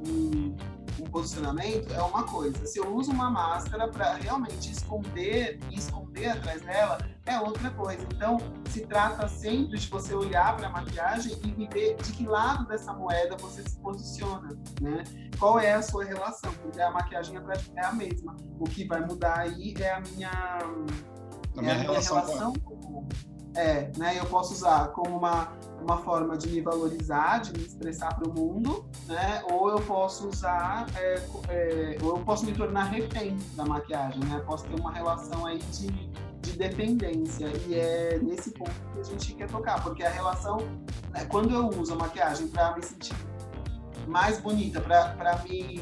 um, 0.06 0.58
um 1.00 1.06
posicionamento 1.10 1.94
é 1.94 2.01
uma 2.01 2.24
coisa. 2.24 2.66
Se 2.66 2.80
eu 2.80 2.94
uso 2.94 3.12
uma 3.12 3.32
máscara 3.32 3.88
para 3.88 4.16
realmente 4.16 4.70
esconder 4.74 5.58
e 5.72 5.78
esconder 6.20 6.30
atrás 6.30 6.62
dela, 6.62 6.98
é 7.26 7.40
outra 7.40 7.70
coisa. 7.72 8.06
Então, 8.14 8.38
se 8.70 8.86
trata 8.86 9.28
sempre 9.28 9.78
de 9.78 9.88
você 9.88 10.14
olhar 10.14 10.56
para 10.58 10.68
a 10.68 10.70
maquiagem 10.70 11.34
e 11.44 11.68
ver 11.68 11.96
de 11.96 12.12
que 12.12 12.26
lado 12.26 12.68
dessa 12.68 12.94
moeda 12.94 13.38
você 13.38 13.64
se 13.64 13.80
posiciona, 13.80 14.50
né? 14.82 15.04
Qual 15.40 15.60
é 15.60 15.74
a 15.74 15.82
sua 15.82 16.04
relação? 16.04 16.52
Porque 16.54 16.82
a 16.82 16.92
maquiagem 16.92 17.38
é 17.76 17.86
a 17.86 17.94
mesma. 17.94 18.36
O 18.60 18.66
que 18.66 18.86
vai 18.86 19.02
mudar 19.02 19.40
aí 19.40 19.74
é 19.80 19.94
a 19.94 20.02
minha, 20.02 20.30
a 20.30 20.60
é 20.60 20.68
minha, 20.68 21.58
a 21.58 21.62
minha 21.62 21.74
relação, 21.76 22.18
relação 22.18 22.54
com... 22.54 22.79
É, 23.60 23.92
né? 23.98 24.18
Eu 24.18 24.25
posso 24.25 24.54
usar 24.54 24.88
como 24.89 25.18
uma 25.18 25.51
uma 25.82 25.98
forma 25.98 26.38
de 26.38 26.50
me 26.50 26.62
valorizar, 26.62 27.39
de 27.39 27.54
me 27.54 27.66
expressar 27.66 28.16
para 28.16 28.28
o 28.28 28.34
mundo, 28.34 28.86
né? 29.08 29.42
Ou 29.51 29.70
eu 29.70 29.80
posso 29.82 30.28
usar, 30.28 30.86
é, 30.96 31.22
é, 31.48 31.98
ou 32.01 32.18
eu 32.18 32.24
posso 32.24 32.46
me 32.46 32.54
tornar 32.54 32.84
refém 32.86 33.38
da 33.56 33.66
maquiagem, 33.66 34.20
né? 34.25 34.42
Posso 34.46 34.66
ter 34.66 34.80
uma 34.80 34.92
relação 34.92 35.46
aí 35.46 35.60
de, 35.60 35.88
de 36.42 36.51
dependência 36.58 37.48
e 37.68 37.75
é 37.75 38.20
nesse 38.22 38.51
ponto 38.51 38.72
que 38.94 39.00
a 39.00 39.04
gente 39.04 39.34
quer 39.34 39.48
tocar, 39.48 39.82
porque 39.84 40.04
a 40.04 40.10
relação, 40.10 40.58
né, 41.12 41.25
quando 41.25 41.54
eu 41.54 41.68
uso 41.70 41.94
a 41.94 41.96
maquiagem 41.96 42.48
para 42.48 42.75
me 42.75 42.84
sentir 42.84 43.16
mais 44.08 44.39
bonita, 44.39 44.82
para 44.82 45.44
me 45.44 45.80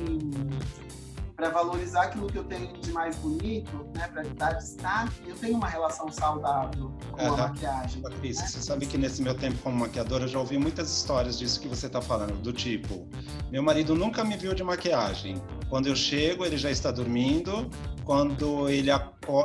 para 1.38 1.50
valorizar 1.52 2.06
aquilo 2.06 2.26
que 2.26 2.40
eu 2.40 2.44
tenho 2.44 2.74
de 2.74 2.92
mais 2.92 3.16
bonito, 3.18 3.88
né, 3.96 4.08
para 4.08 4.24
dar 4.24 4.54
destaque, 4.54 5.14
eu 5.28 5.36
tenho 5.36 5.56
uma 5.56 5.70
relação 5.70 6.12
saudável 6.12 6.92
com 7.12 7.24
uhum. 7.24 7.34
a 7.36 7.38
maquiagem. 7.38 8.02
Patrícia, 8.02 8.42
né? 8.42 8.50
você 8.50 8.60
sabe 8.60 8.88
que 8.88 8.98
nesse 8.98 9.22
meu 9.22 9.36
tempo 9.36 9.56
como 9.60 9.78
maquiadora 9.78 10.24
eu 10.24 10.28
já 10.28 10.40
ouvi 10.40 10.58
muitas 10.58 10.92
histórias 10.92 11.38
disso 11.38 11.62
que 11.62 11.68
você 11.68 11.86
está 11.86 12.02
falando, 12.02 12.42
do 12.42 12.52
tipo, 12.52 13.08
meu 13.52 13.62
marido 13.62 13.94
nunca 13.94 14.24
me 14.24 14.36
viu 14.36 14.56
de 14.56 14.64
maquiagem. 14.64 15.40
Quando 15.70 15.86
eu 15.86 15.96
chego, 15.96 16.44
ele 16.44 16.58
já 16.58 16.72
está 16.72 16.90
dormindo. 16.90 17.70
Quando 18.04 18.68
ele 18.68 18.90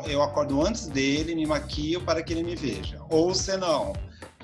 eu 0.06 0.22
acordo 0.22 0.64
antes 0.64 0.86
dele, 0.86 1.34
me 1.34 1.44
maquio 1.44 2.00
para 2.00 2.22
que 2.22 2.32
ele 2.32 2.42
me 2.42 2.54
veja. 2.54 3.02
Ou 3.10 3.34
se 3.34 3.56
não, 3.56 3.92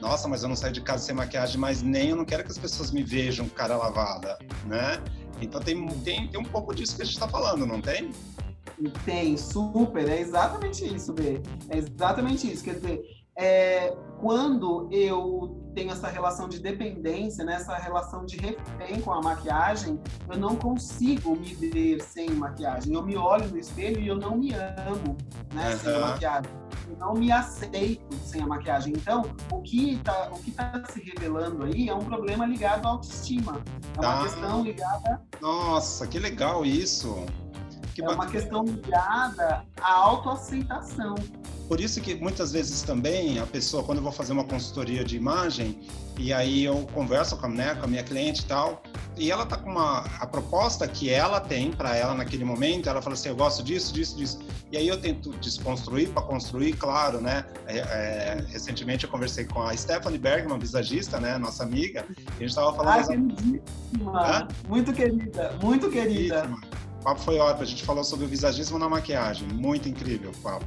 nossa, 0.01 0.29
mas 0.29 0.43
eu 0.43 0.49
não 0.49 0.57
saio 0.57 0.73
de 0.73 0.81
casa 0.81 1.05
sem 1.05 1.15
maquiagem, 1.15 1.59
mas 1.59 1.83
nem 1.83 2.11
eu 2.11 2.17
não 2.17 2.25
quero 2.25 2.45
que 2.45 2.51
as 2.51 2.59
pessoas 2.59 2.91
me 2.91 3.03
vejam 3.03 3.49
cara 3.49 3.77
lavada, 3.77 4.39
né? 4.67 5.03
Então 5.41 5.61
tem, 5.61 5.87
tem, 6.01 6.29
tem 6.29 6.41
um 6.41 6.45
pouco 6.45 6.75
disso 6.75 6.97
que 6.97 7.03
a 7.03 7.05
gente 7.05 7.15
está 7.15 7.29
falando, 7.29 7.67
não 7.67 7.81
tem? 7.81 8.11
Tem, 9.05 9.37
super, 9.37 10.09
é 10.09 10.21
exatamente 10.21 10.85
isso, 10.85 11.13
B. 11.13 11.41
É 11.69 11.79
exatamente 11.79 12.51
isso. 12.53 12.63
Quer 12.63 12.75
dizer, 12.75 13.03
é, 13.37 13.97
quando 14.21 14.89
eu 14.93 15.71
tenho 15.75 15.93
essa 15.93 16.09
relação 16.09 16.49
de 16.49 16.59
dependência, 16.61 17.45
né, 17.45 17.55
essa 17.55 17.77
relação 17.77 18.27
de 18.27 18.37
refém 18.37 19.01
com 19.01 19.13
a 19.13 19.23
maquiagem, 19.23 20.01
eu 20.29 20.37
não 20.37 20.57
consigo 20.57 21.37
me 21.37 21.55
ver 21.55 22.03
sem 22.03 22.31
maquiagem. 22.31 22.93
Eu 22.93 23.03
me 23.03 23.17
olho 23.17 23.49
no 23.49 23.59
espelho 23.59 24.01
e 24.01 24.09
eu 24.09 24.17
não 24.17 24.37
me 24.37 24.53
amo 24.55 25.17
né, 25.55 25.71
uhum. 25.73 25.79
sem 25.79 26.01
maquiagem. 26.01 26.51
Não 26.99 27.15
me 27.15 27.31
aceito 27.31 28.15
sem 28.25 28.43
a 28.43 28.47
maquiagem. 28.47 28.93
Então, 28.95 29.23
o 29.51 29.61
que 29.61 29.95
está 29.95 30.31
tá 30.57 30.83
se 30.91 31.01
revelando 31.01 31.65
aí 31.65 31.89
é 31.89 31.95
um 31.95 32.05
problema 32.05 32.47
ligado 32.47 32.87
à 32.87 32.91
autoestima. 32.91 33.63
É 33.97 34.01
uma 34.01 34.21
ah. 34.21 34.23
questão 34.23 34.63
ligada. 34.63 35.23
Nossa, 35.41 36.07
que 36.07 36.19
legal 36.19 36.65
isso! 36.65 37.27
Que 37.99 38.05
é 38.05 38.07
bacana. 38.07 38.23
uma 38.23 38.31
questão 38.31 38.65
ligada 38.65 39.65
à 39.81 39.93
autoaceitação. 39.93 41.17
Por 41.67 41.81
isso 41.81 42.01
que 42.01 42.15
muitas 42.15 42.53
vezes 42.53 42.83
também 42.83 43.41
a 43.41 43.47
pessoa, 43.47 43.83
quando 43.83 43.99
eu 43.99 44.05
vou 44.05 44.13
fazer 44.13 44.33
uma 44.33 44.45
consultoria 44.45 45.05
de 45.05 45.17
imagem, 45.17 45.81
e 46.17 46.33
aí 46.33 46.63
eu 46.65 46.87
converso 46.95 47.37
com 47.37 47.47
a, 47.47 47.49
né, 47.49 47.75
com 47.75 47.85
a 47.85 47.89
minha 47.89 48.05
cliente 48.05 48.43
e 48.43 48.45
tal, 48.45 48.85
e 49.17 49.33
ela 49.33 49.45
tá 49.45 49.57
com 49.57 49.71
uma 49.71 50.05
a 50.21 50.27
proposta 50.29 50.87
que 50.87 51.11
ela 51.11 51.41
tem 51.41 51.73
para 51.73 51.97
ela 51.97 52.15
naquele 52.15 52.45
momento, 52.45 52.89
ela 52.89 53.03
fala 53.03 53.15
assim, 53.15 53.31
eu 53.31 53.37
gosto 53.37 53.65
disso, 53.65 53.93
disso, 53.93 54.17
disso. 54.17 54.39
E 54.71 54.77
aí 54.77 54.87
eu 54.87 55.01
tento 55.01 55.31
desconstruir 55.39 56.09
para 56.11 56.23
construir, 56.23 56.75
claro, 56.75 57.21
né? 57.21 57.45
É, 57.67 57.79
é, 57.79 58.45
recentemente 58.49 59.05
eu 59.05 59.11
conversei 59.11 59.45
com 59.45 59.61
a 59.61 59.77
Stephanie 59.77 60.19
Bergman, 60.19 60.57
visagista, 60.57 61.19
né, 61.19 61.37
nossa 61.37 61.65
amiga, 61.65 62.07
e 62.09 62.23
a 62.29 62.33
gente 62.39 62.51
estava 62.51 62.73
falando. 62.75 62.95
Ai, 62.95 63.05
queridíssima. 63.05 64.49
Muito 64.69 64.93
querida, 64.93 65.59
muito 65.61 65.91
querida. 65.91 66.49
O 67.01 67.05
papo 67.05 67.21
foi 67.21 67.39
ótimo, 67.39 67.63
a 67.63 67.67
gente 67.67 67.85
falou 67.85 68.05
sobre 68.05 68.27
o 68.27 68.29
visagismo 68.29 68.79
na 68.79 68.89
maquiagem, 68.89 69.47
muito 69.49 69.89
incrível 69.89 70.31
o 70.31 70.39
papo. 70.39 70.67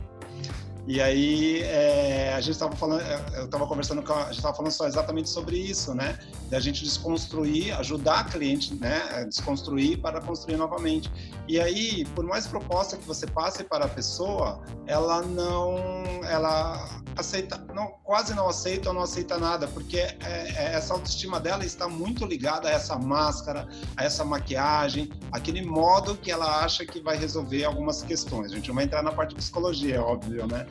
E 0.87 0.99
aí 0.99 1.61
é, 1.61 2.33
a 2.33 2.41
gente 2.41 2.53
estava 2.53 2.75
falando, 2.75 3.01
é, 3.01 3.39
eu 3.39 3.45
estava 3.45 3.67
conversando 3.67 4.01
com 4.01 4.13
a, 4.13 4.23
a 4.23 4.25
gente 4.25 4.37
estava 4.37 4.55
falando 4.55 4.71
só 4.71 4.87
exatamente 4.87 5.29
sobre 5.29 5.57
isso, 5.57 5.93
né? 5.93 6.17
Da 6.49 6.59
gente 6.59 6.83
desconstruir, 6.83 7.71
ajudar 7.79 8.21
a 8.21 8.23
cliente, 8.23 8.73
né? 8.75 9.25
Desconstruir 9.25 10.01
para 10.01 10.19
construir 10.19 10.57
novamente. 10.57 11.11
E 11.47 11.59
aí, 11.59 12.03
por 12.15 12.25
mais 12.25 12.47
proposta 12.47 12.97
que 12.97 13.05
você 13.05 13.27
passe 13.27 13.63
para 13.63 13.85
a 13.85 13.87
pessoa, 13.87 14.63
ela 14.87 15.21
não, 15.21 15.75
ela 16.23 17.00
aceita, 17.15 17.57
não, 17.73 17.87
quase 18.03 18.33
não 18.33 18.47
aceita 18.47 18.89
ou 18.89 18.95
não 18.95 19.01
aceita 19.01 19.37
nada, 19.37 19.67
porque 19.67 19.97
é, 19.97 20.17
é, 20.21 20.73
essa 20.73 20.93
autoestima 20.93 21.39
dela 21.39 21.65
está 21.65 21.87
muito 21.87 22.25
ligada 22.25 22.69
a 22.69 22.71
essa 22.71 22.97
máscara, 22.97 23.67
a 23.95 24.03
essa 24.03 24.23
maquiagem, 24.23 25.09
aquele 25.31 25.61
modo 25.61 26.15
que 26.15 26.31
ela 26.31 26.63
acha 26.63 26.85
que 26.85 26.99
vai 26.99 27.17
resolver 27.17 27.63
algumas 27.63 28.01
questões. 28.01 28.51
A 28.51 28.55
gente 28.55 28.67
não 28.67 28.75
vai 28.75 28.85
entrar 28.85 29.03
na 29.03 29.11
parte 29.11 29.31
de 29.31 29.35
psicologia, 29.35 29.95
é 29.95 29.99
óbvio, 29.99 30.47
né? 30.47 30.65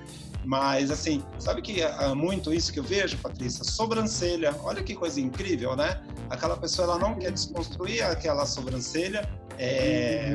Mas, 0.44 0.90
assim, 0.90 1.22
sabe 1.38 1.60
que 1.60 1.82
é 1.82 2.14
muito 2.14 2.52
isso 2.52 2.72
que 2.72 2.78
eu 2.78 2.84
vejo, 2.84 3.18
Patrícia? 3.18 3.62
Sobrancelha. 3.62 4.54
Olha 4.62 4.82
que 4.82 4.94
coisa 4.94 5.20
incrível, 5.20 5.76
né? 5.76 6.00
Aquela 6.30 6.56
pessoa, 6.56 6.88
ela 6.88 6.98
não 6.98 7.14
quer 7.14 7.30
desconstruir 7.30 8.02
aquela 8.02 8.46
sobrancelha, 8.46 9.28
é, 9.58 10.32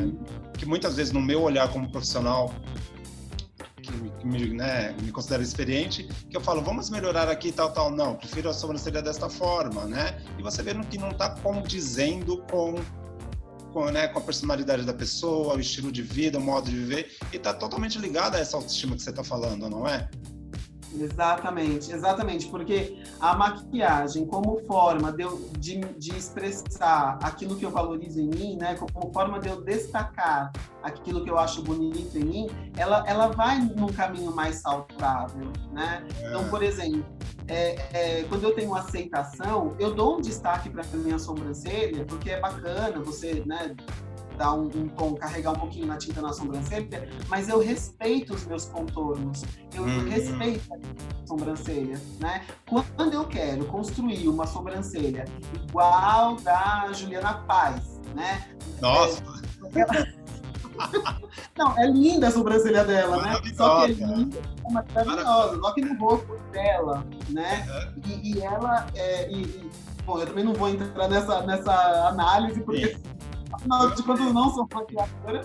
que 0.54 0.66
muitas 0.66 0.96
vezes, 0.96 1.12
no 1.12 1.22
meu 1.22 1.42
olhar 1.42 1.68
como 1.70 1.90
profissional, 1.90 2.54
me, 4.26 4.54
né, 4.54 4.96
me 5.02 5.12
considero 5.12 5.44
experiente, 5.44 6.08
que 6.30 6.36
eu 6.36 6.42
falo, 6.42 6.62
vamos 6.62 6.90
melhorar 6.90 7.30
aqui 7.30 7.52
tal, 7.52 7.72
tal. 7.72 7.92
Não, 7.92 8.16
prefiro 8.16 8.50
a 8.50 8.54
sobrancelha 8.54 9.02
desta 9.02 9.30
forma, 9.30 9.86
né? 9.86 10.22
E 10.38 10.44
você 10.44 10.64
vê 10.64 10.74
que 10.86 10.98
não 10.98 11.12
está 11.12 11.30
condizendo 11.30 12.44
com 12.50 12.76
com, 13.72 13.92
né, 13.92 14.08
com 14.08 14.20
a 14.20 14.22
personalidade 14.22 14.86
da 14.86 14.94
pessoa, 14.94 15.56
o 15.56 15.60
estilo 15.60 15.92
de 15.92 16.02
vida, 16.02 16.38
o 16.38 16.42
modo 16.42 16.70
de 16.70 16.78
viver, 16.78 17.12
e 17.34 17.36
está 17.36 17.54
totalmente 17.54 18.00
ligado 18.00 18.36
a 18.36 18.40
essa 18.40 18.56
autoestima 18.56 18.96
que 18.96 19.02
você 19.02 19.10
está 19.10 19.22
falando, 19.22 19.70
não 19.70 19.86
é? 19.86 20.10
Exatamente, 21.00 21.92
exatamente, 21.92 22.48
porque 22.48 23.02
a 23.20 23.36
maquiagem 23.36 24.26
como 24.26 24.60
forma 24.66 25.12
de, 25.12 25.24
eu, 25.24 25.50
de, 25.60 25.80
de, 25.80 26.16
expressar 26.16 27.20
aquilo 27.22 27.56
que 27.56 27.66
eu 27.66 27.72
valorizo 27.72 28.20
em 28.20 28.28
mim, 28.28 28.58
né, 28.58 28.76
como 28.76 29.12
forma 29.14 29.40
de 29.40 29.50
eu 29.50 29.62
destacar 29.62 30.52
aquilo 30.84 31.24
que 31.24 31.30
eu 31.30 31.38
acho 31.38 31.62
bonito 31.62 32.18
em 32.18 32.24
mim, 32.24 32.50
ela, 32.78 33.04
ela 33.08 33.28
vai 33.28 33.60
num 33.60 33.88
caminho 33.88 34.34
mais 34.34 34.58
saudável, 34.58 35.52
né? 35.72 36.06
É. 36.22 36.28
Então, 36.28 36.48
por 36.50 36.62
exemplo, 36.64 37.06
é, 37.48 37.76
é, 37.94 38.24
quando 38.24 38.44
eu 38.44 38.54
tenho 38.54 38.74
aceitação, 38.74 39.76
eu 39.80 39.94
dou 39.94 40.18
um 40.18 40.22
destaque 40.22 40.70
para 40.70 40.84
minha 40.94 41.20
sobrancelha, 41.20 42.06
porque 42.06 42.30
é 42.30 42.40
bacana 42.40 43.00
você, 43.00 43.44
né, 43.46 43.76
dar 44.36 44.54
um, 44.54 44.66
um, 44.66 44.88
tom, 44.90 45.16
carregar 45.16 45.52
um 45.52 45.60
pouquinho 45.60 45.88
na 45.88 45.98
tinta 45.98 46.22
na 46.22 46.34
sobrancelha, 46.34 47.10
mas 47.28 47.50
eu 47.50 47.60
respeito 47.60 48.34
os 48.34 48.46
meus 48.46 48.66
contornos, 48.66 49.44
eu 49.74 49.84
uhum. 49.84 50.10
respeito 50.10 50.64
a 50.74 51.28
sobrancelha, 51.28 52.00
né? 52.20 52.46
Quando 52.96 53.14
eu 53.14 53.26
quero 53.26 53.66
construir 53.66 54.28
uma 54.28 54.46
sobrancelha 54.46 55.26
igual 55.68 56.36
da 56.38 56.92
Juliana 56.94 57.34
Paz, 57.48 58.00
né? 58.14 58.48
Nossa! 58.82 59.24
É, 59.76 60.26
Não, 61.58 61.78
é 61.78 61.88
linda 61.88 62.28
a 62.28 62.32
sobrancelha 62.32 62.84
dela, 62.84 63.22
né? 63.22 63.34
Só 63.56 63.86
que 63.86 64.04
é 64.04 64.06
linda, 64.06 64.38
é 64.66 64.72
maravilhosa. 64.72 65.60
Só 65.60 65.74
que 65.74 65.82
no 65.82 65.98
rosto 66.00 66.38
dela, 66.52 67.06
né? 67.30 67.66
Uhum. 67.96 68.02
E, 68.06 68.34
e, 68.34 68.42
ela. 68.42 68.88
É, 68.96 69.32
e, 69.32 69.42
e, 69.44 69.72
bom, 70.06 70.20
eu 70.20 70.28
também 70.28 70.44
não 70.44 70.54
vou 70.54 70.70
entrar 70.70 71.08
nessa, 71.08 71.42
nessa 71.44 72.08
análise, 72.08 72.62
porque 72.62 72.98
afinal 73.66 73.96
de 73.96 74.04
contas 74.04 74.34
não 74.34 74.54
sou 74.54 74.68
maquiadora, 74.74 75.42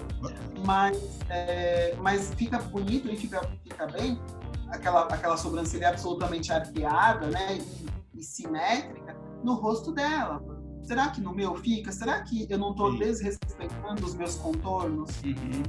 mas, 0.65 0.99
é, 1.29 1.95
mas 2.00 2.35
fica 2.35 2.59
bonito 2.59 3.11
e 3.11 3.17
fica, 3.17 3.41
fica 3.62 3.87
bem 3.87 4.21
aquela, 4.69 5.03
aquela 5.05 5.37
sobrancelha 5.37 5.89
absolutamente 5.89 6.53
arqueada, 6.53 7.29
né? 7.29 7.59
E, 7.59 8.19
e 8.21 8.23
simétrica 8.23 9.17
no 9.43 9.55
rosto 9.55 9.93
dela 9.93 10.43
será 10.91 11.09
que 11.09 11.21
no 11.21 11.33
meu 11.33 11.55
fica? 11.55 11.93
Será 11.93 12.21
que 12.23 12.49
eu 12.50 12.59
não 12.59 12.73
estou 12.73 12.99
desrespeitando 12.99 14.05
os 14.05 14.15
meus 14.15 14.35
contornos? 14.35 15.11
Uhum. 15.23 15.62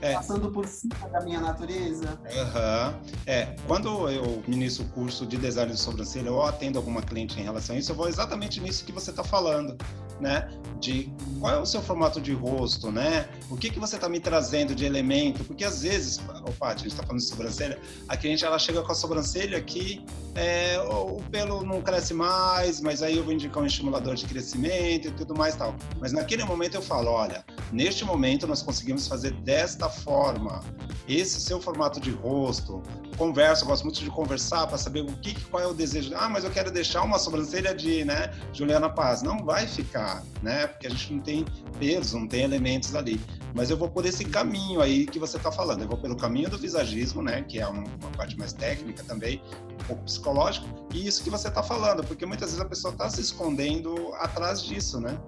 É. 0.00 0.14
Passando 0.14 0.50
por 0.50 0.66
cima 0.66 1.08
da 1.12 1.20
minha 1.20 1.40
natureza? 1.40 2.18
Uhum. 2.24 3.12
É, 3.26 3.54
quando 3.68 4.08
eu 4.08 4.42
ministro 4.48 4.86
o 4.86 4.88
curso 4.88 5.24
de 5.24 5.36
design 5.36 5.70
de 5.70 5.78
sobrancelha, 5.78 6.28
eu 6.28 6.42
atendo 6.42 6.78
alguma 6.78 7.00
cliente 7.00 7.38
em 7.38 7.44
relação 7.44 7.76
a 7.76 7.78
isso, 7.78 7.92
eu 7.92 7.96
vou 7.96 8.08
exatamente 8.08 8.60
nisso 8.60 8.84
que 8.84 8.90
você 8.90 9.10
está 9.10 9.22
falando, 9.22 9.76
né? 10.20 10.48
De 10.78 11.12
qual 11.38 11.54
é 11.54 11.58
o 11.58 11.66
seu 11.66 11.82
formato 11.82 12.20
de 12.20 12.32
rosto, 12.32 12.90
né? 12.90 13.28
O 13.50 13.56
que, 13.56 13.70
que 13.70 13.78
você 13.78 13.96
está 13.96 14.08
me 14.08 14.20
trazendo 14.20 14.74
de 14.74 14.84
elemento? 14.84 15.44
Porque 15.44 15.64
às 15.64 15.82
vezes, 15.82 16.20
opa, 16.44 16.68
a 16.68 16.76
gente 16.76 16.88
está 16.88 17.02
falando 17.02 17.20
de 17.20 17.26
sobrancelha, 17.26 17.78
a 18.08 18.16
cliente 18.16 18.44
ela 18.44 18.58
chega 18.58 18.82
com 18.82 18.92
a 18.92 18.94
sobrancelha 18.94 19.60
que 19.60 20.04
é, 20.34 20.78
o 20.80 21.20
pelo 21.30 21.64
não 21.64 21.82
cresce 21.82 22.14
mais, 22.14 22.80
mas 22.80 23.02
aí 23.02 23.16
eu 23.16 23.24
vou 23.24 23.32
indicar 23.32 23.62
um 23.62 23.66
estimulador 23.66 24.14
de 24.14 24.26
crescimento 24.26 25.08
e 25.08 25.10
tudo 25.10 25.34
mais 25.34 25.54
tal. 25.56 25.74
Mas 26.00 26.12
naquele 26.12 26.44
momento 26.44 26.76
eu 26.76 26.82
falo, 26.82 27.10
olha, 27.10 27.44
neste 27.72 28.04
momento 28.04 28.46
nós 28.46 28.62
conseguimos 28.62 29.06
fazer 29.08 29.32
desta 29.32 29.88
forma. 29.88 30.62
Esse 31.08 31.40
seu 31.40 31.60
formato 31.60 32.00
de 32.00 32.10
rosto, 32.10 32.82
converso, 33.20 33.66
gosto 33.66 33.84
muito 33.84 34.00
de 34.00 34.10
conversar 34.10 34.66
para 34.66 34.78
saber 34.78 35.02
o 35.02 35.12
que, 35.18 35.38
qual 35.50 35.62
é 35.62 35.66
o 35.66 35.74
desejo. 35.74 36.12
Ah, 36.16 36.28
mas 36.28 36.42
eu 36.42 36.50
quero 36.50 36.70
deixar 36.70 37.02
uma 37.02 37.18
sobrancelha 37.18 37.74
de, 37.74 38.02
né, 38.04 38.32
Juliana 38.52 38.88
Paz. 38.88 39.20
Não 39.20 39.44
vai 39.44 39.66
ficar, 39.66 40.09
né? 40.42 40.66
Porque 40.66 40.86
a 40.86 40.90
gente 40.90 41.12
não 41.14 41.20
tem 41.20 41.44
peso, 41.78 42.18
não 42.18 42.26
tem 42.26 42.42
elementos 42.42 42.94
ali. 42.94 43.20
Mas 43.54 43.70
eu 43.70 43.76
vou 43.76 43.88
por 43.88 44.06
esse 44.06 44.24
caminho 44.24 44.80
aí 44.80 45.06
que 45.06 45.18
você 45.18 45.36
está 45.36 45.50
falando. 45.50 45.82
Eu 45.82 45.88
vou 45.88 45.98
pelo 45.98 46.16
caminho 46.16 46.48
do 46.48 46.58
visagismo, 46.58 47.22
né? 47.22 47.42
Que 47.42 47.60
é 47.60 47.66
uma, 47.66 47.84
uma 47.84 48.10
parte 48.16 48.38
mais 48.38 48.52
técnica 48.52 49.02
também, 49.04 49.42
um 49.80 49.84
pouco 49.84 50.04
psicológico. 50.04 50.66
E 50.94 51.06
isso 51.06 51.22
que 51.22 51.30
você 51.30 51.48
está 51.48 51.62
falando, 51.62 52.04
porque 52.04 52.24
muitas 52.24 52.50
vezes 52.50 52.64
a 52.64 52.68
pessoa 52.68 52.92
está 52.92 53.08
se 53.08 53.20
escondendo 53.20 54.12
atrás 54.14 54.62
disso, 54.62 55.00
né? 55.00 55.18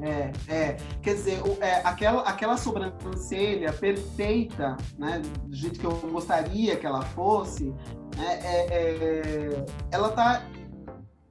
É, 0.00 0.32
é. 0.48 0.76
Quer 1.02 1.14
dizer, 1.14 1.42
é, 1.60 1.76
aquela, 1.84 2.22
aquela 2.22 2.56
sobrancelha 2.56 3.72
perfeita, 3.72 4.76
né, 4.96 5.20
do 5.44 5.56
jeito 5.56 5.80
que 5.80 5.86
eu 5.86 5.92
gostaria 6.12 6.76
que 6.76 6.86
ela 6.86 7.02
fosse, 7.02 7.74
né, 8.16 8.38
é, 8.42 8.66
é, 8.70 9.66
ela 9.90 10.10
tá 10.10 10.42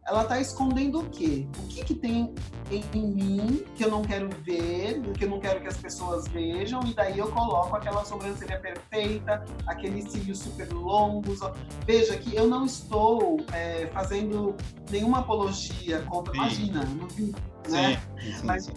ela 0.07 0.23
tá 0.23 0.39
escondendo 0.39 0.99
o 0.99 1.09
quê? 1.09 1.45
O 1.59 1.67
que, 1.67 1.83
que 1.83 1.93
tem 1.93 2.33
em, 2.71 2.83
em, 2.93 3.07
mim 3.07 3.65
que 3.75 3.83
eu 3.83 3.91
não 3.91 4.01
quero 4.01 4.29
ver, 4.43 5.01
que 5.13 5.25
eu 5.25 5.29
não 5.29 5.39
quero 5.39 5.59
que 5.59 5.67
as 5.67 5.77
pessoas 5.77 6.27
vejam, 6.29 6.81
e 6.85 6.93
daí 6.93 7.19
eu 7.19 7.29
coloco 7.29 7.75
aquela 7.75 8.05
sobrancelha 8.05 8.57
perfeita, 8.59 9.43
aqueles 9.65 10.09
cílios 10.09 10.39
super 10.39 10.71
longos. 10.71 11.39
Veja 11.85 12.15
que 12.17 12.33
eu 12.35 12.47
não 12.47 12.65
estou 12.65 13.37
é, 13.51 13.87
fazendo 13.87 14.55
nenhuma 14.89 15.19
apologia 15.19 16.01
contra. 16.03 16.31
Sim. 16.33 16.39
Imagina, 16.39 16.85
não 16.85 17.07
vi 17.09 17.35
né? 17.71 18.01
Sim, 18.19 18.33
sim, 18.33 18.45
Mas 18.45 18.67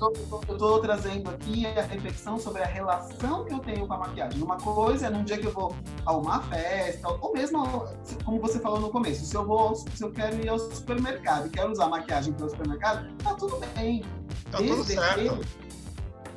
eu 0.00 0.12
estou 0.52 0.80
trazendo 0.80 1.28
aqui 1.28 1.66
a 1.66 1.82
reflexão 1.82 2.38
sobre 2.38 2.62
a 2.62 2.66
relação 2.66 3.44
que 3.44 3.52
eu 3.52 3.58
tenho 3.58 3.86
com 3.86 3.94
a 3.94 3.98
maquiagem. 3.98 4.42
Uma 4.42 4.56
coisa 4.56 5.06
é 5.06 5.10
num 5.10 5.24
dia 5.24 5.38
que 5.38 5.46
eu 5.46 5.52
vou 5.52 5.74
a 6.06 6.16
uma 6.16 6.40
festa, 6.42 7.08
ou 7.08 7.32
mesmo, 7.32 7.86
como 8.24 8.40
você 8.40 8.58
falou 8.58 8.80
no 8.80 8.90
começo, 8.90 9.24
se 9.24 9.34
eu 9.34 9.44
vou, 9.44 9.74
se 9.74 10.02
eu 10.02 10.10
quero 10.10 10.36
ir 10.42 10.48
ao 10.48 10.58
supermercado 10.58 11.46
e 11.46 11.50
quero 11.50 11.70
usar 11.70 11.88
maquiagem 11.88 12.32
para 12.32 12.46
o 12.46 12.50
supermercado, 12.50 13.14
tá 13.18 13.34
tudo 13.34 13.58
bem. 13.74 14.02
Tá 14.50 14.58
desde 14.58 14.76
tudo 14.76 14.84
certo. 14.86 15.38
Que, 15.38 15.70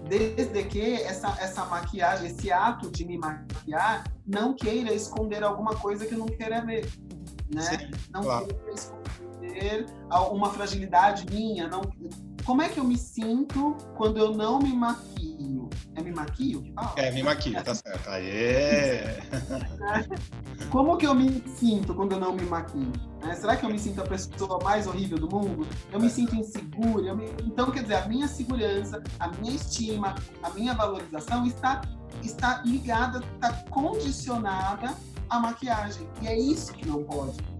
desde 0.09 0.63
que 0.65 0.93
essa, 1.01 1.29
essa 1.39 1.65
maquiagem, 1.65 2.27
esse 2.27 2.51
ato 2.51 2.91
de 2.91 3.05
me 3.05 3.17
maquiar, 3.17 4.03
não 4.27 4.53
queira 4.53 4.93
esconder 4.93 5.43
alguma 5.43 5.75
coisa 5.75 6.05
que 6.05 6.13
eu 6.13 6.19
não 6.19 6.27
queira 6.27 6.65
ver. 6.65 6.91
Né? 7.53 7.61
Sim, 7.61 7.91
não 8.11 8.23
claro. 8.23 8.47
queira 8.47 8.73
esconder 8.73 9.02
ter 9.53 9.85
uma 10.31 10.49
fragilidade 10.49 11.25
minha, 11.31 11.67
não. 11.67 11.81
Como 12.45 12.61
é 12.61 12.67
que 12.67 12.79
eu 12.79 12.83
me 12.83 12.97
sinto 12.97 13.77
quando 13.95 14.17
eu 14.17 14.33
não 14.33 14.59
me 14.59 14.73
maquio? 14.73 15.69
É 15.95 16.01
me 16.01 16.11
maquio 16.11 16.61
que 16.61 16.73
fala? 16.73 16.93
É, 16.97 17.11
me 17.11 17.23
maquio, 17.23 17.63
tá 17.63 17.73
certo. 17.73 18.09
Aê! 18.09 19.21
Como 20.69 20.97
que 20.97 21.07
eu 21.07 21.13
me 21.13 21.41
sinto 21.55 21.93
quando 21.93 22.13
eu 22.13 22.19
não 22.19 22.33
me 22.33 22.43
maquio? 22.43 22.91
É, 23.29 23.35
será 23.35 23.55
que 23.55 23.65
eu 23.65 23.69
me 23.69 23.79
sinto 23.79 24.01
a 24.01 24.05
pessoa 24.05 24.61
mais 24.61 24.87
horrível 24.87 25.17
do 25.17 25.29
mundo? 25.29 25.65
Eu 25.91 25.99
me 25.99 26.09
sinto 26.09 26.35
insegura? 26.35 27.15
Me... 27.15 27.25
Então, 27.43 27.71
quer 27.71 27.83
dizer, 27.83 27.95
a 27.95 28.07
minha 28.07 28.27
segurança, 28.27 29.01
a 29.19 29.27
minha 29.29 29.55
estima, 29.55 30.15
a 30.41 30.49
minha 30.49 30.73
valorização 30.73 31.45
está, 31.45 31.81
está 32.21 32.61
ligada, 32.65 33.23
está 33.35 33.53
condicionada 33.69 34.93
à 35.29 35.39
maquiagem. 35.39 36.07
E 36.21 36.27
é 36.27 36.37
isso 36.37 36.73
que 36.73 36.85
não 36.85 37.03
pode 37.03 37.52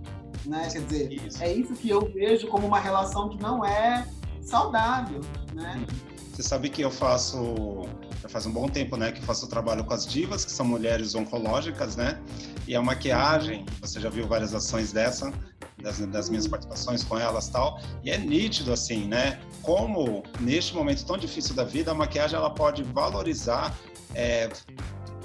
né? 0.46 0.70
Quer 0.72 0.82
dizer, 0.82 1.14
isso. 1.14 1.44
é 1.44 1.54
isso 1.54 1.74
que 1.74 1.90
eu 1.90 2.02
vejo 2.14 2.48
como 2.48 2.68
uma 2.68 2.80
relação 2.80 3.30
que 3.30 3.42
não 3.42 3.64
é 3.66 4.08
saudável, 4.42 5.22
né? 5.54 5.86
Você 6.34 6.42
sabe 6.42 6.70
que 6.70 6.82
eu 6.82 6.90
faço, 6.90 7.84
já 8.20 8.28
faz 8.28 8.48
um 8.48 8.52
bom 8.52 8.68
tempo, 8.68 8.98
né, 8.98 9.12
que 9.12 9.20
eu 9.20 9.24
faço 9.24 9.48
trabalho 9.48 9.84
com 9.84 9.94
as 9.94 10.08
divas, 10.08 10.44
que 10.44 10.52
são 10.52 10.66
mulheres 10.66 11.14
oncológicas, 11.14 11.96
né? 11.96 12.20
E 12.68 12.76
a 12.76 12.82
maquiagem, 12.82 13.66
você 13.80 14.00
já 14.00 14.10
viu 14.10 14.28
várias 14.28 14.52
ações 14.52 14.92
dessa, 14.92 15.32
das, 15.80 16.00
das 16.00 16.30
minhas 16.30 16.48
participações 16.48 17.04
com 17.04 17.20
elas 17.20 17.50
tal, 17.50 17.80
e 18.04 18.10
é 18.10 18.18
nítido 18.18 18.74
assim, 18.74 19.06
né? 19.06 19.40
Como 19.62 20.24
neste 20.40 20.74
momento 20.74 21.06
tão 21.06 21.20
difícil 21.20 21.54
da 21.54 21.64
vida, 21.64 21.92
a 21.92 21.94
maquiagem 21.94 22.36
ela 22.36 22.50
pode 22.50 22.82
valorizar 22.82 23.78
é, 24.16 24.50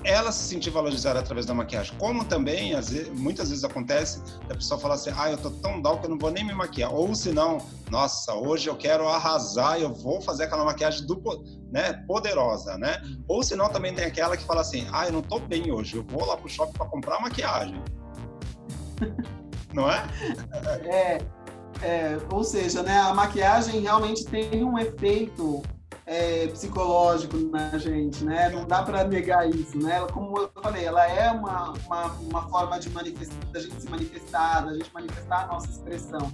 ela 0.04 0.32
se 0.32 0.48
sentir 0.48 0.70
valorizada 0.70 1.18
através 1.18 1.46
da 1.46 1.54
maquiagem. 1.54 1.96
Como 1.98 2.24
também, 2.24 2.74
vezes, 2.74 3.08
muitas 3.10 3.50
vezes 3.50 3.64
acontece, 3.64 4.22
a 4.48 4.54
pessoa 4.54 4.80
falar 4.80 4.94
assim, 4.94 5.10
ah, 5.16 5.30
eu 5.30 5.38
tô 5.38 5.50
tão 5.50 5.80
down 5.80 5.98
que 5.98 6.06
eu 6.06 6.10
não 6.10 6.18
vou 6.18 6.30
nem 6.30 6.44
me 6.44 6.54
maquiar. 6.54 6.92
Ou 6.92 7.14
se 7.14 7.32
não, 7.32 7.58
nossa, 7.90 8.34
hoje 8.34 8.68
eu 8.68 8.76
quero 8.76 9.08
arrasar, 9.08 9.80
eu 9.80 9.92
vou 9.92 10.20
fazer 10.20 10.44
aquela 10.44 10.64
maquiagem 10.64 11.06
do, 11.06 11.20
né, 11.70 11.92
poderosa, 12.06 12.76
né? 12.78 13.00
Ou 13.26 13.42
se 13.42 13.56
não, 13.56 13.68
também 13.68 13.94
tem 13.94 14.04
aquela 14.04 14.36
que 14.36 14.44
fala 14.44 14.60
assim, 14.60 14.86
ah, 14.92 15.06
eu 15.06 15.12
não 15.12 15.22
tô 15.22 15.38
bem 15.38 15.70
hoje, 15.70 15.96
eu 15.96 16.04
vou 16.04 16.24
lá 16.24 16.36
pro 16.36 16.48
shopping 16.48 16.72
para 16.72 16.86
comprar 16.86 17.20
maquiagem. 17.20 17.82
não 19.72 19.90
é? 19.90 20.06
é? 20.84 21.18
É, 21.82 22.18
ou 22.32 22.42
seja, 22.42 22.82
né, 22.82 22.98
a 22.98 23.14
maquiagem 23.14 23.80
realmente 23.80 24.24
tem 24.24 24.64
um 24.64 24.76
efeito 24.78 25.62
é, 26.08 26.46
psicológico 26.46 27.36
na 27.36 27.76
gente, 27.76 28.24
né? 28.24 28.48
Não 28.48 28.64
dá 28.66 28.82
para 28.82 29.04
negar 29.04 29.48
isso, 29.48 29.78
né? 29.78 30.00
Como 30.10 30.38
eu 30.38 30.50
falei, 30.62 30.86
ela 30.86 31.06
é 31.06 31.30
uma, 31.30 31.74
uma, 31.84 32.06
uma 32.14 32.48
forma 32.48 32.80
de 32.80 32.88
manifestar, 32.88 33.36
da 33.52 33.60
gente 33.60 33.82
se 33.82 33.90
manifestar, 33.90 34.64
da 34.64 34.72
gente 34.72 34.90
manifestar 34.94 35.44
a 35.44 35.46
nossa 35.48 35.68
expressão. 35.70 36.32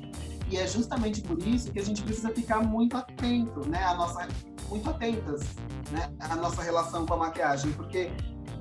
E 0.49 0.57
é 0.57 0.67
justamente 0.69 1.21
por 1.23 1.45
isso 1.45 1.73
que 1.73 1.81
a 1.81 1.85
gente 1.85 2.03
precisa 2.03 2.31
ficar 2.31 2.63
muito 2.63 2.97
atento, 2.97 3.69
né? 3.69 3.83
A 3.83 3.95
nossa, 3.95 4.29
muito 4.69 4.89
atentas, 4.89 5.43
né? 5.91 6.09
A 6.21 6.37
nossa 6.37 6.63
relação 6.63 7.05
com 7.05 7.15
a 7.15 7.17
maquiagem, 7.17 7.73
porque 7.73 8.13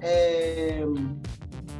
é, 0.02 0.84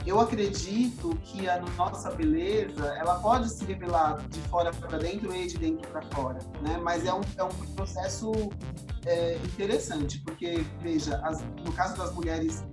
eu 0.06 0.20
acredito 0.20 1.18
que 1.24 1.50
a 1.50 1.60
nossa 1.76 2.12
beleza 2.12 2.86
ela 3.00 3.16
pode 3.16 3.50
se 3.50 3.66
revelar 3.66 4.18
de 4.30 4.40
fora 4.42 4.72
para 4.72 5.00
dentro 5.00 5.36
e 5.36 5.48
de 5.48 5.58
dentro 5.58 5.90
para 5.90 6.04
fora, 6.14 6.38
né? 6.62 6.78
Mas 6.84 7.04
é 7.04 7.14
um, 7.14 7.22
é 7.36 7.44
um 7.44 7.50
processo 7.76 8.32
é, 9.06 9.36
interessante, 9.36 10.20
porque 10.20 10.66
veja, 10.82 11.18
as, 11.24 11.42
no 11.64 11.72
caso 11.74 11.98
das 11.98 12.14
mulheres 12.14 12.64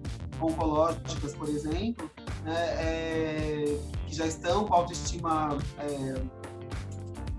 oncológicas, 0.41 1.35
por 1.35 1.49
exemplo, 1.49 2.11
né, 2.45 2.67
é, 2.79 3.79
que 4.07 4.15
já 4.15 4.27
estão 4.27 4.65
com 4.65 4.75
a 4.75 4.79
autoestima 4.79 5.59
é, 5.79 6.23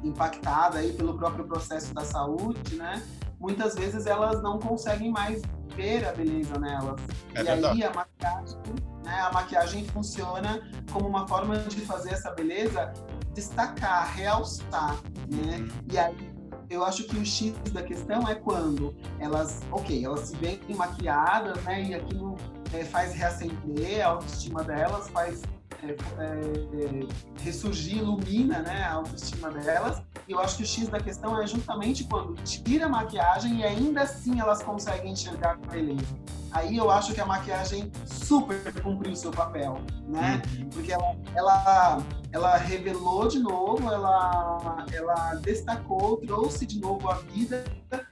impactada 0.03 0.79
aí 0.79 0.93
pelo 0.93 1.17
próprio 1.17 1.45
processo 1.45 1.93
da 1.93 2.03
saúde, 2.03 2.75
né? 2.75 3.01
Muitas 3.39 3.75
vezes 3.75 4.05
elas 4.05 4.41
não 4.43 4.59
conseguem 4.59 5.11
mais 5.11 5.41
ver 5.75 6.05
a 6.07 6.11
beleza 6.11 6.59
nelas. 6.59 6.99
É 7.33 7.41
e 7.41 7.43
verdade. 7.43 7.81
aí 7.81 7.83
a 7.83 7.93
maquiagem 7.93 8.59
né? 9.03 9.19
A 9.19 9.31
maquiagem 9.31 9.85
funciona 9.87 10.61
como 10.91 11.07
uma 11.07 11.27
forma 11.27 11.57
de 11.57 11.81
fazer 11.81 12.13
essa 12.13 12.31
beleza 12.31 12.93
destacar, 13.33 14.13
realçar, 14.15 14.97
né? 15.29 15.57
Uhum. 15.57 15.69
E 15.91 15.97
aí 15.97 16.30
eu 16.71 16.85
acho 16.85 17.03
que 17.03 17.17
o 17.17 17.25
X 17.25 17.53
da 17.73 17.83
questão 17.83 18.25
é 18.29 18.33
quando 18.33 18.95
elas, 19.19 19.61
ok, 19.71 20.05
elas 20.05 20.21
se 20.21 20.37
veem 20.37 20.59
maquiadas, 20.69 21.61
né? 21.63 21.83
E 21.83 21.93
aquilo 21.93 22.37
é, 22.73 22.85
faz 22.85 23.13
reacender 23.13 24.01
a 24.01 24.11
autoestima 24.11 24.63
delas, 24.63 25.09
faz 25.09 25.41
é, 25.83 25.91
é, 25.91 27.43
ressurgir, 27.43 27.97
ilumina 27.97 28.59
né, 28.59 28.83
a 28.83 28.93
autoestima 28.93 29.49
delas. 29.49 30.01
E 30.27 30.31
eu 30.31 30.39
acho 30.39 30.57
que 30.57 30.63
o 30.63 30.65
X 30.65 30.87
da 30.89 30.99
questão 30.99 31.41
é 31.41 31.47
justamente 31.47 32.03
quando 32.03 32.35
tira 32.43 32.85
a 32.85 32.89
maquiagem 32.89 33.59
e 33.59 33.63
ainda 33.63 34.01
assim 34.01 34.39
elas 34.39 34.61
conseguem 34.61 35.13
enxergar 35.13 35.51
a 35.51 35.67
beleza. 35.71 36.15
Aí 36.51 36.75
eu 36.75 36.91
acho 36.91 37.13
que 37.13 37.21
a 37.21 37.25
maquiagem 37.25 37.89
super 38.05 38.73
cumpriu 38.81 39.13
o 39.13 39.15
seu 39.15 39.31
papel, 39.31 39.79
né? 40.07 40.41
Uhum. 40.57 40.69
Porque 40.69 40.91
ela, 40.91 41.15
ela, 41.33 42.03
ela 42.31 42.57
revelou 42.57 43.27
de 43.27 43.39
novo, 43.39 43.89
ela, 43.89 44.85
ela 44.93 45.35
destacou, 45.35 46.17
trouxe 46.17 46.65
de 46.65 46.79
novo 46.79 47.09
a 47.09 47.15
vida 47.15 47.63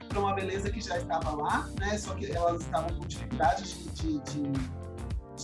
para 0.08 0.18
uma 0.18 0.34
beleza 0.34 0.70
que 0.70 0.80
já 0.80 0.96
estava 0.96 1.30
lá, 1.32 1.68
né? 1.78 1.98
Só 1.98 2.14
que 2.14 2.32
elas 2.32 2.62
estavam 2.62 2.96
com 2.96 3.06
dificuldade 3.06 3.62
de, 3.62 3.90
de, 3.90 4.18
de 4.20 4.79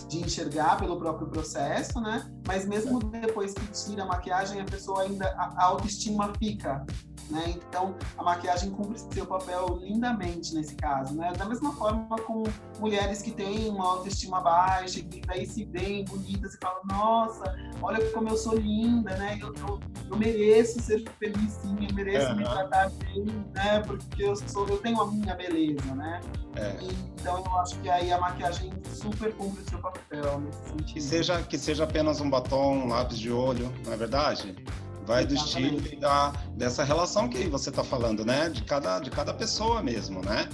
de 0.07 0.19
enxergar 0.19 0.77
pelo 0.77 0.97
próprio 0.97 1.27
processo, 1.27 1.99
né? 2.01 2.29
Mas 2.45 2.67
mesmo 2.67 2.99
depois 2.99 3.53
que 3.53 3.67
tira 3.67 4.03
a 4.03 4.05
maquiagem, 4.05 4.61
a 4.61 4.65
pessoa 4.65 5.03
ainda 5.03 5.27
a 5.29 5.63
autoestima 5.63 6.31
fica, 6.37 6.85
né? 7.29 7.55
Então, 7.55 7.95
a 8.17 8.23
maquiagem 8.23 8.71
cumpre 8.71 8.99
seu 9.11 9.25
papel 9.25 9.79
lindamente 9.81 10.55
nesse 10.55 10.75
caso, 10.75 11.15
né? 11.15 11.33
Da 11.37 11.45
mesma 11.45 11.73
forma 11.73 12.15
com 12.19 12.43
mulheres 12.79 13.21
que 13.21 13.31
têm 13.31 13.69
uma 13.69 13.85
autoestima 13.85 14.41
baixa, 14.41 15.01
que 15.01 15.21
daí 15.21 15.45
se 15.45 15.65
veem 15.65 16.05
bonitas 16.05 16.55
e 16.55 16.57
falam, 16.57 16.81
nossa, 16.85 17.55
olha 17.81 18.03
como 18.11 18.29
eu 18.29 18.37
sou 18.37 18.55
linda, 18.55 19.15
né? 19.17 19.37
Eu, 19.41 19.53
eu, 19.55 19.79
eu 20.09 20.17
mereço 20.17 20.81
ser 20.81 21.03
feliz 21.19 21.53
sim, 21.53 21.77
eu 21.87 21.93
mereço 21.93 22.35
me 22.35 22.43
tratar 22.43 22.89
bem, 22.91 23.25
né? 23.53 23.79
Porque 23.85 24.23
eu, 24.23 24.35
sou, 24.35 24.67
eu 24.67 24.77
tenho 24.77 25.01
a 25.01 25.07
minha 25.11 25.35
beleza, 25.35 25.95
né? 25.95 26.21
É. 26.55 26.77
Então, 27.19 27.43
eu 27.45 27.57
acho 27.59 27.77
que 27.79 27.89
aí 27.89 28.11
a 28.11 28.19
maquiagem 28.19 28.71
super 28.93 29.33
cumpre 29.35 29.63
seu 29.69 29.79
papel 29.79 30.39
nesse 30.41 30.63
sentido. 30.69 30.93
Que 30.93 31.01
seja, 31.01 31.43
que 31.43 31.57
seja 31.57 31.83
apenas 31.83 32.21
um 32.21 32.29
batom, 32.29 32.77
um 32.77 32.87
lápis 32.87 33.19
de 33.19 33.31
olho, 33.31 33.71
não 33.85 33.93
é 33.93 33.97
verdade? 33.97 34.55
Vai 35.07 35.25
do 35.25 35.33
estilo 35.33 35.79
da, 35.97 36.33
dessa 36.53 36.83
relação 36.83 37.29
que 37.29 37.47
você 37.47 37.69
está 37.69 37.81
falando, 37.81 38.25
né? 38.25 38.49
De 38.49 38.61
cada, 38.63 38.99
de 38.99 39.09
cada 39.09 39.33
pessoa 39.33 39.81
mesmo, 39.81 40.21
né? 40.21 40.49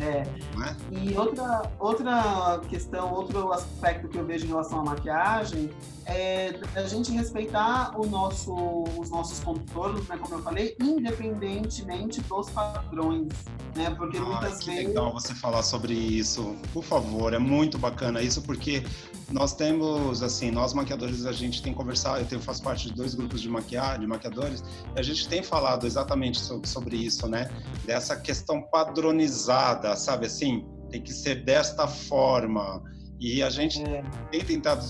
É. 0.00 0.22
é. 0.22 0.76
E 0.90 1.16
outra, 1.16 1.70
outra 1.78 2.60
questão, 2.68 3.12
outro 3.12 3.52
aspecto 3.52 4.08
que 4.08 4.16
eu 4.16 4.24
vejo 4.24 4.46
em 4.46 4.48
relação 4.48 4.80
à 4.80 4.84
maquiagem 4.84 5.70
é 6.06 6.58
a 6.74 6.82
gente 6.82 7.12
respeitar 7.12 7.98
o 7.98 8.06
nosso, 8.06 8.52
os 8.98 9.10
nossos 9.10 9.38
contornos, 9.40 10.08
né, 10.08 10.16
como 10.16 10.34
eu 10.34 10.42
falei, 10.42 10.76
independentemente 10.80 12.20
dos 12.22 12.50
padrões, 12.50 13.28
né? 13.76 13.90
Porque 13.90 14.18
ah, 14.18 14.22
muitas 14.22 14.58
que 14.58 14.70
vezes. 14.70 14.88
legal 14.88 15.12
você 15.12 15.34
falar 15.34 15.62
sobre 15.62 15.94
isso, 15.94 16.56
por 16.72 16.82
favor, 16.82 17.32
é 17.32 17.38
muito 17.38 17.78
bacana 17.78 18.20
isso, 18.22 18.42
porque 18.42 18.82
nós 19.30 19.54
temos, 19.54 20.22
assim, 20.22 20.50
nós 20.50 20.72
maquiadores, 20.72 21.24
a 21.24 21.32
gente 21.32 21.62
tem 21.62 21.72
conversado, 21.72 22.18
eu 22.18 22.26
tenho, 22.26 22.40
faço 22.40 22.62
parte 22.62 22.88
de 22.88 22.94
dois 22.94 23.14
grupos 23.14 23.40
de, 23.40 23.48
maquiar, 23.48 23.98
de 23.98 24.06
maquiadores, 24.06 24.64
e 24.96 24.98
a 24.98 25.02
gente 25.02 25.28
tem 25.28 25.42
falado 25.42 25.86
exatamente 25.86 26.40
sobre, 26.40 26.68
sobre 26.68 26.96
isso, 26.96 27.28
né? 27.28 27.48
Dessa 27.84 28.16
questão 28.16 28.60
padronizada, 28.60 29.89
sabe 29.96 30.26
assim? 30.26 30.66
Tem 30.90 31.00
que 31.00 31.12
ser 31.12 31.44
desta 31.44 31.86
forma. 31.86 32.82
E 33.20 33.42
a 33.42 33.50
gente 33.50 33.82
é. 33.82 34.02
tem 34.30 34.40
tentado 34.42 34.82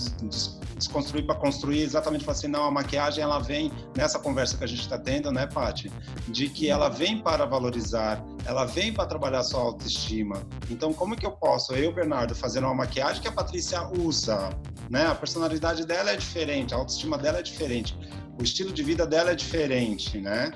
desconstruir 0.77 1.27
para 1.27 1.35
construir 1.35 1.83
exatamente 1.83 2.25
para 2.25 2.33
assim, 2.33 2.47
não, 2.47 2.65
a 2.65 2.71
maquiagem 2.71 3.25
ela 3.25 3.41
vem 3.41 3.73
nessa 3.97 4.21
conversa 4.21 4.57
que 4.57 4.63
a 4.63 4.67
gente 4.69 4.83
está 4.83 4.97
tendo, 4.97 5.33
né, 5.33 5.47
Paty? 5.49 5.91
De 6.29 6.49
que 6.49 6.71
ela 6.71 6.89
vem 6.89 7.21
para 7.21 7.45
valorizar, 7.45 8.25
ela 8.47 8.65
vem 8.65 8.93
para 8.93 9.05
trabalhar 9.07 9.41
a 9.41 9.43
sua 9.43 9.61
autoestima. 9.61 10.41
Então, 10.71 10.93
como 10.93 11.17
que 11.17 11.27
eu 11.27 11.33
posso, 11.33 11.75
eu, 11.75 11.93
Bernardo, 11.93 12.33
fazer 12.33 12.61
uma 12.61 12.73
maquiagem 12.73 13.21
que 13.21 13.27
a 13.27 13.33
Patrícia 13.33 13.83
usa, 13.99 14.51
né? 14.89 15.07
A 15.07 15.15
personalidade 15.15 15.85
dela 15.85 16.13
é 16.13 16.17
diferente, 16.17 16.73
a 16.73 16.77
autoestima 16.77 17.19
dela 17.19 17.41
é 17.41 17.43
diferente, 17.43 17.99
o 18.39 18.45
estilo 18.45 18.73
de 18.73 18.85
vida 18.85 19.05
dela 19.05 19.33
é 19.33 19.35
diferente, 19.35 20.19
né? 20.19 20.53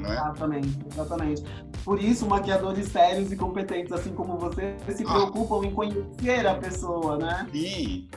Né? 0.00 0.12
Exatamente, 0.12 0.78
exatamente. 0.90 1.44
Por 1.84 2.02
isso, 2.02 2.26
maquiadores 2.26 2.88
sérios 2.88 3.32
e 3.32 3.36
competentes, 3.36 3.92
assim 3.92 4.12
como 4.12 4.36
você, 4.36 4.76
se 4.94 5.04
ah. 5.06 5.12
preocupam 5.12 5.66
em 5.66 5.72
conhecer 5.72 6.46
a 6.46 6.54
pessoa, 6.54 7.16
né? 7.16 7.46
Sim. 7.52 8.08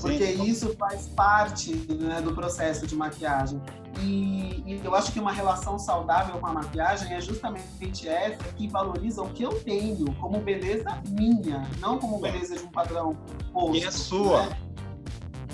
Porque 0.00 0.26
Sim. 0.34 0.44
isso 0.44 0.74
faz 0.76 1.08
parte 1.08 1.74
né, 1.74 2.20
do 2.22 2.34
processo 2.34 2.86
de 2.86 2.96
maquiagem. 2.96 3.60
E, 4.00 4.62
e, 4.66 4.80
eu 4.82 4.94
acho 4.94 5.12
que 5.12 5.20
uma 5.20 5.32
relação 5.32 5.78
saudável 5.78 6.38
com 6.38 6.46
a 6.46 6.52
maquiagem 6.52 7.12
é 7.12 7.20
justamente 7.20 8.08
essa 8.08 8.44
que 8.56 8.66
valoriza 8.68 9.20
o 9.20 9.28
que 9.30 9.42
eu 9.42 9.52
tenho 9.60 10.10
como 10.14 10.38
beleza 10.40 11.02
minha, 11.08 11.68
não 11.80 11.98
como 11.98 12.18
beleza 12.18 12.56
de 12.56 12.62
um 12.62 12.68
padrão 12.68 13.14
posto. 13.52 13.76
E 13.76 13.84
é 13.84 13.90
sua. 13.90 14.46
Né? 14.46 14.56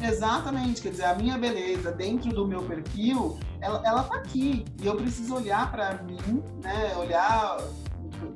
Exatamente, 0.03 0.83
quer 0.83 0.91
dizer, 0.91 1.05
a 1.05 1.15
minha 1.15 1.39
beleza 1.39 1.91
dentro 1.91 2.31
do 2.31 2.47
meu 2.47 2.63
perfil, 2.63 3.39
ela, 3.61 3.83
ela 3.85 4.03
tá 4.03 4.17
aqui. 4.17 4.65
E 4.81 4.87
eu 4.87 4.97
preciso 4.97 5.35
olhar 5.35 5.71
para 5.71 6.03
mim, 6.03 6.43
né? 6.63 6.95
Olhar 6.97 7.59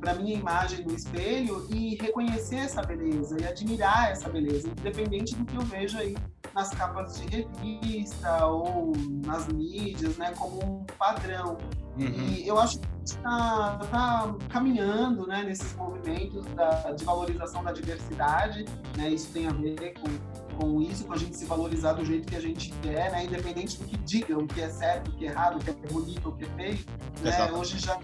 para 0.01 0.15
minha 0.15 0.35
imagem 0.35 0.85
no 0.85 0.95
espelho 0.95 1.67
e 1.71 1.97
reconhecer 1.97 2.57
essa 2.57 2.83
beleza 2.83 3.37
e 3.41 3.45
admirar 3.45 4.11
essa 4.11 4.29
beleza, 4.29 4.69
independente 4.69 5.35
do 5.35 5.45
que 5.45 5.57
eu 5.57 5.63
vejo 5.63 5.99
aí 5.99 6.17
nas 6.55 6.71
capas 6.71 7.19
de 7.19 7.27
revista 7.29 8.47
ou 8.47 8.93
nas 9.25 9.47
mídias, 9.49 10.17
né, 10.17 10.33
como 10.37 10.65
um 10.65 10.85
padrão. 10.99 11.57
Uhum. 11.97 12.29
E 12.29 12.47
eu 12.47 12.59
acho 12.59 12.79
que 12.79 12.87
a 12.87 12.99
gente 12.99 13.07
está 13.07 13.79
tá 13.91 14.35
caminhando 14.49 15.27
né, 15.27 15.45
nesses 15.45 15.75
movimentos 15.77 16.45
da, 16.55 16.93
de 16.93 17.05
valorização 17.05 17.63
da 17.63 17.73
diversidade, 17.73 18.65
né, 18.97 19.11
isso 19.11 19.31
tem 19.33 19.47
a 19.47 19.53
ver 19.53 19.95
com 19.95 20.09
com 20.61 20.83
isso, 20.83 21.07
com 21.07 21.15
a 21.15 21.17
gente 21.17 21.35
se 21.37 21.47
valorizar 21.47 21.95
do 21.95 22.05
jeito 22.05 22.29
que 22.29 22.37
a 22.37 22.41
gente 22.41 22.71
quer, 22.83 23.11
né? 23.11 23.25
Independente 23.25 23.79
do 23.79 23.85
que 23.87 23.97
digam, 23.97 24.41
o 24.41 24.47
que 24.47 24.61
é 24.61 24.69
certo, 24.69 25.11
o 25.11 25.17
que 25.17 25.27
é 25.27 25.31
errado, 25.31 25.57
o 25.57 25.59
que 25.59 25.71
é 25.71 25.73
bonito, 25.73 26.29
o 26.29 26.33
que 26.33 26.45
é 26.45 26.49
feio. 26.49 26.79
Né? 27.23 27.53
Hoje 27.53 27.79
já, 27.79 27.99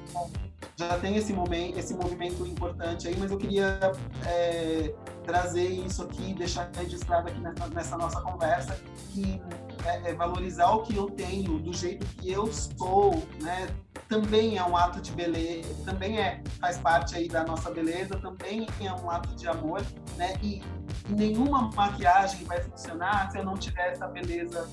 já 0.77 0.99
tem 0.99 1.17
esse 1.17 1.33
momento, 1.33 1.79
esse 1.79 1.95
movimento 1.95 2.47
importante 2.47 3.09
aí, 3.09 3.17
mas 3.19 3.31
eu 3.31 3.39
queria 3.39 3.81
é, 4.27 4.95
trazer 5.25 5.67
isso 5.67 6.03
aqui, 6.03 6.35
deixar 6.35 6.71
registrado 6.77 7.29
aqui 7.29 7.41
nessa, 7.41 7.69
nessa 7.69 7.97
nossa 7.97 8.21
conversa, 8.21 8.79
que 9.11 9.41
é, 9.87 10.11
é 10.11 10.15
valorizar 10.15 10.71
o 10.73 10.83
que 10.83 10.95
eu 10.95 11.09
tenho, 11.11 11.59
do 11.59 11.73
jeito 11.73 12.05
que 12.07 12.31
eu 12.31 12.47
sou, 12.53 13.15
né? 13.41 13.69
Também 14.07 14.59
é 14.59 14.63
um 14.63 14.77
ato 14.77 15.01
de 15.01 15.13
beleza, 15.13 15.75
também 15.85 16.21
é 16.21 16.43
faz 16.61 16.79
parte 16.79 17.17
aí 17.17 17.27
da 17.27 17.43
nossa 17.43 17.71
beleza, 17.71 18.19
também 18.19 18.67
é 18.81 18.93
um 18.93 19.11
ato 19.11 19.35
de 19.35 19.49
amor, 19.49 19.83
né? 20.17 20.35
E 20.43 20.63
nenhuma 21.09 21.71
maquiagem 21.75 22.45
vai 22.45 22.61
funcionar 22.61 23.31
se 23.31 23.39
eu 23.39 23.45
não 23.45 23.55
tiver 23.55 23.93
essa 23.93 24.07
beleza 24.07 24.69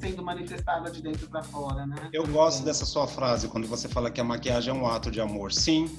sendo 0.00 0.22
manifestada 0.22 0.90
de 0.90 1.02
dentro 1.02 1.28
para 1.28 1.42
fora, 1.42 1.86
né? 1.86 2.08
Eu 2.12 2.26
gosto 2.26 2.62
é. 2.62 2.64
dessa 2.66 2.84
sua 2.84 3.06
frase 3.06 3.48
quando 3.48 3.66
você 3.66 3.88
fala 3.88 4.10
que 4.10 4.20
a 4.20 4.24
maquiagem 4.24 4.70
é 4.70 4.76
um 4.76 4.86
ato 4.86 5.10
de 5.10 5.20
amor. 5.20 5.52
Sim, 5.52 5.90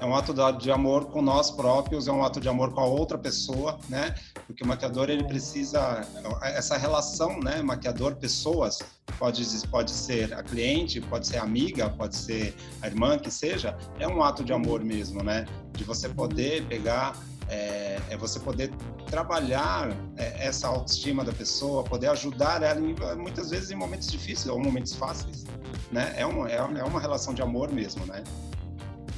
é 0.00 0.06
um 0.06 0.14
ato 0.14 0.34
de 0.58 0.70
amor 0.70 1.06
com 1.06 1.22
nós 1.22 1.50
próprios, 1.50 2.08
é 2.08 2.12
um 2.12 2.24
ato 2.24 2.40
de 2.40 2.48
amor 2.48 2.72
com 2.72 2.80
a 2.80 2.84
outra 2.84 3.16
pessoa, 3.16 3.78
né? 3.88 4.14
Porque 4.46 4.62
o 4.62 4.66
maquiador 4.66 5.08
ele 5.08 5.24
precisa 5.24 6.06
essa 6.42 6.76
relação, 6.76 7.40
né? 7.40 7.62
Maquiador 7.62 8.16
pessoas 8.16 8.80
pode 9.18 9.44
pode 9.68 9.90
ser 9.90 10.34
a 10.34 10.42
cliente, 10.42 11.00
pode 11.00 11.26
ser 11.26 11.38
a 11.38 11.42
amiga, 11.42 11.88
pode 11.88 12.16
ser 12.16 12.54
a 12.82 12.86
irmã 12.86 13.18
que 13.18 13.30
seja, 13.30 13.76
é 13.98 14.08
um 14.08 14.22
ato 14.22 14.44
de 14.44 14.52
amor 14.52 14.82
mesmo, 14.84 15.22
né? 15.22 15.46
De 15.72 15.84
você 15.84 16.08
poder 16.08 16.66
pegar 16.66 17.16
é, 17.48 18.00
é 18.10 18.16
você 18.16 18.40
poder 18.40 18.70
trabalhar 19.06 19.90
é, 20.16 20.46
essa 20.46 20.68
autoestima 20.68 21.24
da 21.24 21.32
pessoa, 21.32 21.84
poder 21.84 22.08
ajudar 22.08 22.62
ela 22.62 22.80
em, 22.80 22.94
muitas 23.16 23.50
vezes 23.50 23.70
em 23.70 23.74
momentos 23.74 24.10
difíceis 24.10 24.48
ou 24.48 24.58
momentos 24.58 24.94
fáceis, 24.94 25.44
né? 25.90 26.14
É 26.16 26.26
uma, 26.26 26.50
é, 26.50 26.56
é 26.56 26.84
uma 26.84 27.00
relação 27.00 27.34
de 27.34 27.42
amor 27.42 27.72
mesmo, 27.72 28.04
né? 28.06 28.22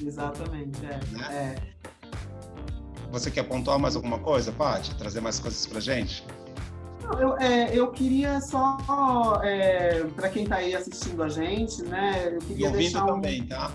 Exatamente, 0.05 0.85
é. 0.85 1.01
Né? 1.17 1.35
é. 1.35 1.77
Você 3.11 3.31
quer 3.31 3.45
pontuar 3.45 3.79
mais 3.79 3.97
alguma 3.97 4.19
coisa, 4.19 4.53
Paty? 4.53 4.95
Trazer 4.97 5.21
mais 5.21 5.39
coisas 5.39 5.65
pra 5.67 5.81
gente? 5.81 6.25
Eu, 7.21 7.39
é, 7.39 7.71
eu 7.73 7.91
queria 7.93 8.41
só, 8.41 9.41
é, 9.45 10.05
para 10.17 10.29
quem 10.29 10.43
está 10.43 10.57
aí 10.57 10.75
assistindo 10.75 11.23
a 11.23 11.29
gente, 11.29 11.83
né? 11.85 12.33
Eu 12.35 12.39
queria 12.41 12.65
e 12.65 12.69
ouvindo 12.69 12.83
deixar 12.83 13.05
um... 13.05 13.07
também, 13.07 13.47
tá? 13.47 13.71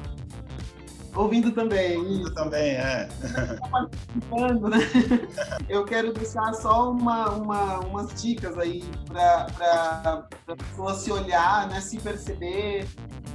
Ouvindo 1.15 1.51
também. 1.51 1.97
Ouvindo 1.97 2.33
também, 2.33 2.75
é. 2.75 3.07
Né? 3.07 4.79
Eu 5.67 5.83
quero 5.83 6.13
deixar 6.13 6.53
só 6.53 6.91
uma, 6.91 7.29
uma, 7.31 7.79
umas 7.79 8.21
dicas 8.21 8.57
aí 8.57 8.83
para 9.07 10.27
a 10.47 10.55
pessoa 10.55 10.93
se 10.93 11.11
olhar, 11.11 11.67
né, 11.67 11.81
se 11.81 11.97
perceber, 11.99 12.87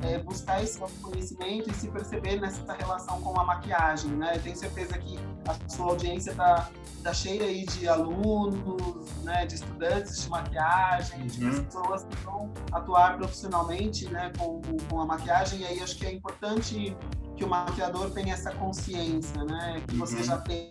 é, 0.03 0.19
buscar 0.19 0.63
esse 0.63 0.79
conhecimento 1.03 1.71
e 1.71 1.75
se 1.75 1.89
perceber 1.89 2.41
nessa 2.41 2.73
relação 2.73 3.21
com 3.21 3.39
a 3.39 3.45
maquiagem, 3.45 4.11
né? 4.13 4.37
Eu 4.37 4.43
tenho 4.43 4.57
certeza 4.57 4.99
que 4.99 5.19
a 5.47 5.69
sua 5.69 5.91
audiência 5.91 6.31
está 6.31 6.69
tá 7.03 7.13
cheia 7.15 7.45
aí 7.45 7.65
de 7.67 7.89
alunos, 7.89 9.11
né, 9.23 9.47
de 9.47 9.55
estudantes 9.55 10.23
de 10.23 10.29
maquiagem, 10.31 11.27
de 11.27 11.45
uhum. 11.45 11.65
pessoas 11.65 12.05
que 12.05 12.17
vão 12.25 12.53
atuar 12.73 13.17
profissionalmente 13.17 14.09
né, 14.09 14.33
com, 14.39 14.61
com 14.89 15.01
a 15.01 15.07
maquiagem. 15.07 15.61
E 15.61 15.67
aí 15.67 15.81
acho 15.83 15.97
que 15.97 16.07
é 16.07 16.13
importante 16.13 16.97
que 17.37 17.45
o 17.45 17.49
maquiador 17.49 18.11
tenha 18.11 18.35
essa 18.35 18.51
consciência, 18.53 19.45
né, 19.45 19.83
que 19.87 19.97
você 19.97 20.17
uhum. 20.17 20.25
já 20.25 20.39
tem 20.39 20.71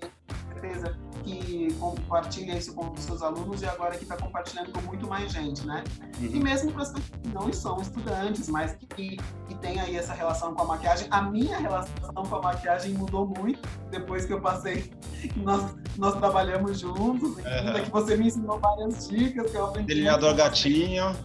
certeza 0.55 0.97
que 1.23 1.73
compartilha 1.79 2.57
isso 2.57 2.73
com 2.73 2.91
os 2.91 2.99
seus 3.01 3.21
alunos 3.21 3.61
e 3.61 3.65
agora 3.65 3.97
que 3.97 4.03
está 4.03 4.15
compartilhando 4.15 4.71
com 4.71 4.81
muito 4.81 5.07
mais 5.07 5.31
gente, 5.31 5.65
né? 5.65 5.83
Uhum. 6.19 6.25
E 6.25 6.39
mesmo 6.39 6.71
para 6.71 6.83
as 6.83 6.89
pessoas 6.89 7.09
que 7.21 7.29
não 7.29 7.51
são 7.51 7.81
estudantes, 7.81 8.47
mas 8.47 8.75
que, 8.95 9.17
que 9.17 9.55
tem 9.59 9.79
aí 9.79 9.95
essa 9.95 10.13
relação 10.13 10.53
com 10.53 10.61
a 10.61 10.65
maquiagem, 10.65 11.07
a 11.09 11.21
minha 11.23 11.57
relação 11.57 11.93
com 12.13 12.35
a 12.35 12.41
maquiagem 12.41 12.93
mudou 12.93 13.27
muito 13.27 13.59
depois 13.89 14.25
que 14.25 14.33
eu 14.33 14.41
passei, 14.41 14.91
nós, 15.37 15.75
nós 15.97 16.15
trabalhamos 16.15 16.79
juntos, 16.79 17.37
uhum. 17.37 17.83
que 17.83 17.91
você 17.91 18.15
me 18.15 18.27
ensinou 18.27 18.59
várias 18.59 19.07
dicas 19.07 19.49
que 19.49 19.57
eu 19.57 19.65
aprendi. 19.65 19.87
Delineador 19.87 20.35
gatinho. 20.35 21.15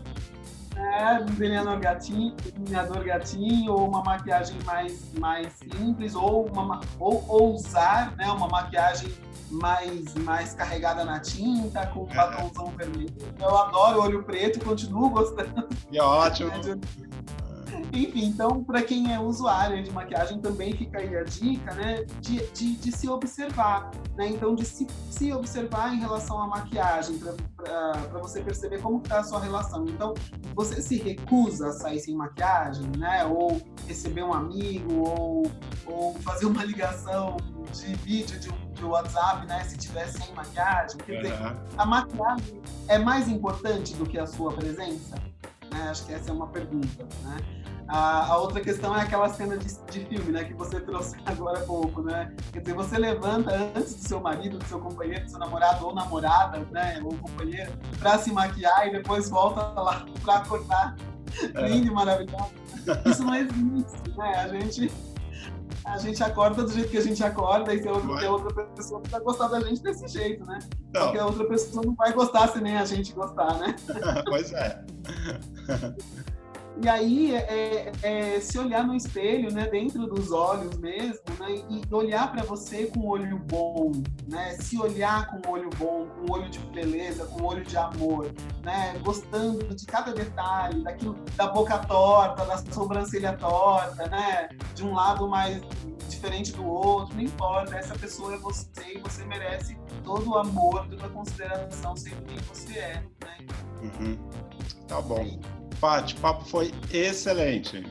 É, 0.90 1.22
delineador 1.22 1.79
gatinho, 1.79 2.35
delineador 2.35 3.05
gatinho, 3.05 3.72
ou 3.72 3.88
uma 3.88 4.03
maquiagem 4.03 4.59
mais, 4.64 5.12
mais 5.14 5.53
simples, 5.55 6.14
ou, 6.14 6.46
uma, 6.46 6.81
ou, 6.98 7.24
ou 7.29 7.55
usar 7.55 8.14
né, 8.16 8.26
uma 8.26 8.48
maquiagem 8.48 9.12
mais, 9.50 10.14
mais 10.14 10.55
carregada 10.55 11.05
na 11.05 11.20
tinta, 11.20 11.87
com 11.88 12.05
um 12.05 12.11
é. 12.11 12.14
batomzão 12.14 12.66
vermelho. 12.76 13.14
Eu 13.38 13.57
adoro 13.57 14.03
olho 14.03 14.22
preto, 14.22 14.64
continuo 14.64 15.11
gostando. 15.11 15.68
E 15.90 15.98
é 15.98 16.03
ótimo. 16.03 16.50
Enfim, 17.92 18.26
então, 18.26 18.62
para 18.62 18.83
quem 18.83 19.12
é 19.12 19.18
usuário 19.18 19.83
de 19.83 19.90
maquiagem, 19.90 20.40
também 20.40 20.72
fica 20.72 20.98
aí 20.98 21.16
a 21.16 21.24
dica, 21.24 21.74
né, 21.74 22.05
de, 22.20 22.46
de, 22.53 22.76
de 22.76 22.92
se 22.92 23.09
observar, 23.09 23.90
né? 24.16 24.29
Então, 24.29 24.55
de 24.55 24.64
se, 24.64 24.87
se 25.11 25.33
observar 25.33 25.92
em 25.92 25.98
relação 25.98 26.40
à 26.40 26.46
maquiagem, 26.46 27.18
para 27.18 28.18
você 28.20 28.40
perceber 28.42 28.81
como 28.81 28.98
está 28.98 29.20
a 29.20 29.24
sua 29.24 29.40
relação. 29.40 29.85
Então, 29.87 30.14
você 30.55 30.81
se 30.81 30.96
recusa 30.96 31.68
a 31.68 31.72
sair 31.72 32.00
sem 32.00 32.14
maquiagem, 32.14 32.87
né? 32.96 33.24
Ou 33.24 33.61
receber 33.87 34.22
um 34.22 34.33
amigo, 34.33 34.94
ou, 34.94 35.50
ou 35.87 36.14
fazer 36.20 36.46
uma 36.46 36.64
ligação 36.64 37.37
de 37.72 37.94
vídeo 37.96 38.38
de, 38.38 38.50
um, 38.50 38.72
de 38.72 38.85
WhatsApp, 38.85 39.46
né? 39.46 39.64
Se 39.64 39.76
tiver 39.76 40.07
sem 40.07 40.33
maquiagem. 40.35 40.98
Quer 40.98 41.22
dizer, 41.22 41.40
uhum. 41.40 41.57
a 41.76 41.87
maquiagem 41.87 42.62
é 42.88 42.98
mais 42.98 43.29
importante 43.29 43.94
do 43.94 44.07
que 44.07 44.18
a 44.18 44.26
sua 44.26 44.53
presença? 44.53 45.16
Né? 45.70 45.88
Acho 45.88 46.07
que 46.07 46.12
essa 46.12 46.31
é 46.31 46.33
uma 46.33 46.48
pergunta, 46.48 47.07
né? 47.24 47.37
A, 47.92 48.33
a, 48.33 48.38
outra 48.38 48.61
questão 48.61 48.96
é 48.96 49.03
aquela 49.03 49.29
cena 49.29 49.57
de, 49.59 49.66
de, 49.66 50.07
filme, 50.07 50.31
né, 50.31 50.44
que 50.44 50.55
você 50.55 50.81
trouxe 50.81 51.16
agora 51.26 51.59
há 51.59 51.62
pouco, 51.64 52.03
né? 52.03 52.33
Quer 52.53 52.61
dizer, 52.61 52.74
você 52.74 52.96
levanta 52.96 53.53
antes 53.76 53.96
do 53.96 54.09
seu 54.09 54.20
marido, 54.20 54.59
do 54.59 54.64
seu 54.64 54.79
companheiro, 54.79 55.24
do 55.24 55.31
seu 55.31 55.40
namorado 55.40 55.85
ou 55.85 55.92
namorada, 55.92 56.61
né, 56.70 57.00
ou 57.03 57.16
companheiro, 57.16 57.72
para 57.98 58.16
se 58.18 58.33
maquiar 58.33 58.87
e 58.87 58.92
depois 58.92 59.29
volta 59.29 59.61
lá 59.61 60.07
para 60.22 60.37
acordar 60.37 60.96
é. 61.53 61.68
lindo 61.68 61.88
e 61.88 61.90
maravilhoso. 61.90 62.53
Isso 63.07 63.24
não 63.24 63.35
existe, 63.35 64.16
né? 64.16 64.37
A 64.37 64.48
gente 64.48 64.90
a 65.85 65.98
gente 65.98 66.22
acorda 66.22 66.62
do 66.62 66.70
jeito 66.70 66.90
que 66.90 66.98
a 66.98 67.03
gente 67.03 67.24
acorda 67.24 67.74
e 67.74 67.83
se 67.83 67.88
a 67.88 67.92
outra, 67.92 68.26
a 68.26 68.31
outra 68.31 68.64
pessoa 68.66 69.03
vai 69.11 69.20
gostar 69.20 69.48
da 69.48 69.61
gente 69.61 69.83
desse 69.83 70.07
jeito, 70.07 70.44
né? 70.44 70.59
Não. 70.92 71.03
Porque 71.05 71.18
a 71.18 71.26
outra 71.26 71.44
pessoa 71.46 71.85
não 71.85 71.94
vai 71.94 72.12
gostar 72.12 72.48
se 72.48 72.61
nem 72.61 72.76
a 72.76 72.85
gente 72.85 73.12
gostar, 73.12 73.59
né? 73.59 73.74
pois 74.29 74.53
é. 74.53 74.85
E 76.83 76.88
aí 76.88 77.35
é, 77.35 77.93
é, 78.03 78.37
é, 78.37 78.40
se 78.40 78.59
olhar 78.59 78.87
no 78.87 78.95
espelho, 78.95 79.53
né, 79.53 79.66
dentro 79.66 80.07
dos 80.07 80.33
olhos 80.33 80.79
mesmo, 80.79 81.21
né, 81.38 81.62
e 81.69 81.95
olhar 81.95 82.33
para 82.33 82.43
você 82.43 82.87
com 82.87 83.01
um 83.01 83.09
olho 83.09 83.38
bom, 83.38 83.93
né, 84.27 84.57
se 84.59 84.79
olhar 84.79 85.27
com 85.27 85.47
um 85.47 85.53
olho 85.53 85.69
bom, 85.77 86.07
com 86.07 86.33
um 86.33 86.35
olho 86.35 86.49
de 86.49 86.59
beleza, 86.59 87.27
com 87.27 87.43
um 87.43 87.47
olho 87.47 87.62
de 87.62 87.77
amor, 87.77 88.33
né, 88.62 88.99
gostando 89.05 89.75
de 89.75 89.85
cada 89.85 90.14
detalhe, 90.14 90.83
daquilo, 90.83 91.19
da 91.37 91.49
boca 91.49 91.79
torta, 91.81 92.47
da 92.47 92.57
sobrancelha 92.73 93.37
torta, 93.37 94.09
né, 94.09 94.49
de 94.75 94.83
um 94.83 94.95
lado 94.95 95.29
mais 95.29 95.61
diferente 96.09 96.53
do 96.53 96.64
outro, 96.66 97.14
não 97.14 97.23
importa, 97.23 97.77
essa 97.77 97.95
pessoa 97.95 98.35
é 98.35 98.38
você 98.38 98.95
e 98.95 98.99
você 99.01 99.23
merece 99.27 99.77
todo 100.03 100.31
o 100.31 100.38
amor, 100.38 100.87
toda 100.88 101.05
a 101.05 101.11
consideração, 101.11 101.95
sendo 101.95 102.23
quem 102.25 102.38
você 102.38 102.79
é, 102.79 103.03
né. 103.23 103.37
Uhum. 103.83 104.19
Tá 104.88 105.01
bom. 105.03 105.60
Paty, 105.81 106.14
o 106.14 106.21
papo 106.21 106.45
foi 106.45 106.73
excelente. 106.93 107.85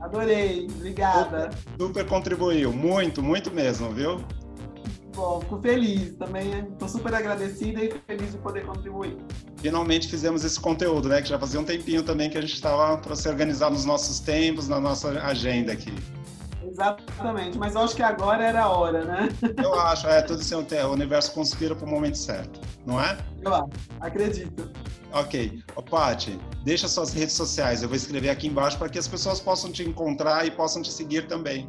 Adorei, 0.00 0.68
obrigada. 0.76 1.50
Super, 1.50 1.86
super 1.86 2.06
contribuiu, 2.06 2.72
muito, 2.72 3.22
muito 3.22 3.50
mesmo, 3.50 3.90
viu? 3.90 4.20
Bom, 5.14 5.40
fico 5.40 5.58
feliz 5.62 6.14
também, 6.16 6.68
estou 6.72 6.88
super 6.88 7.14
agradecida 7.14 7.82
e 7.82 7.90
feliz 8.06 8.32
de 8.32 8.38
poder 8.38 8.66
contribuir. 8.66 9.16
Finalmente 9.56 10.08
fizemos 10.08 10.44
esse 10.44 10.60
conteúdo, 10.60 11.08
né? 11.08 11.22
Que 11.22 11.28
já 11.30 11.38
fazia 11.38 11.58
um 11.58 11.64
tempinho 11.64 12.02
também 12.02 12.28
que 12.28 12.36
a 12.36 12.40
gente 12.42 12.52
estava 12.52 12.98
para 12.98 13.16
se 13.16 13.26
organizar 13.26 13.70
nos 13.70 13.86
nossos 13.86 14.20
tempos, 14.20 14.68
na 14.68 14.78
nossa 14.78 15.08
agenda 15.22 15.72
aqui. 15.72 15.94
Exatamente, 16.76 17.56
mas 17.56 17.74
eu 17.74 17.80
acho 17.80 17.96
que 17.96 18.02
agora 18.02 18.44
era 18.44 18.64
a 18.64 18.68
hora, 18.68 19.02
né? 19.02 19.30
Eu 19.56 19.72
acho, 19.80 20.06
é, 20.06 20.20
tudo 20.20 20.40
assim, 20.40 20.54
o 20.54 20.92
universo 20.92 21.32
conspira 21.32 21.74
para 21.74 21.86
o 21.86 21.88
momento 21.88 22.18
certo, 22.18 22.60
não 22.84 23.00
é? 23.00 23.16
Eu 23.40 23.54
acho, 23.54 23.70
acredito. 24.00 24.70
Ok. 25.12 25.62
Ô, 25.74 25.82
Paty, 25.82 26.38
deixa 26.62 26.86
suas 26.86 27.14
redes 27.14 27.34
sociais. 27.34 27.82
Eu 27.82 27.88
vou 27.88 27.96
escrever 27.96 28.28
aqui 28.28 28.48
embaixo 28.48 28.76
para 28.76 28.90
que 28.90 28.98
as 28.98 29.08
pessoas 29.08 29.40
possam 29.40 29.72
te 29.72 29.82
encontrar 29.82 30.46
e 30.46 30.50
possam 30.50 30.82
te 30.82 30.92
seguir 30.92 31.26
também. 31.26 31.66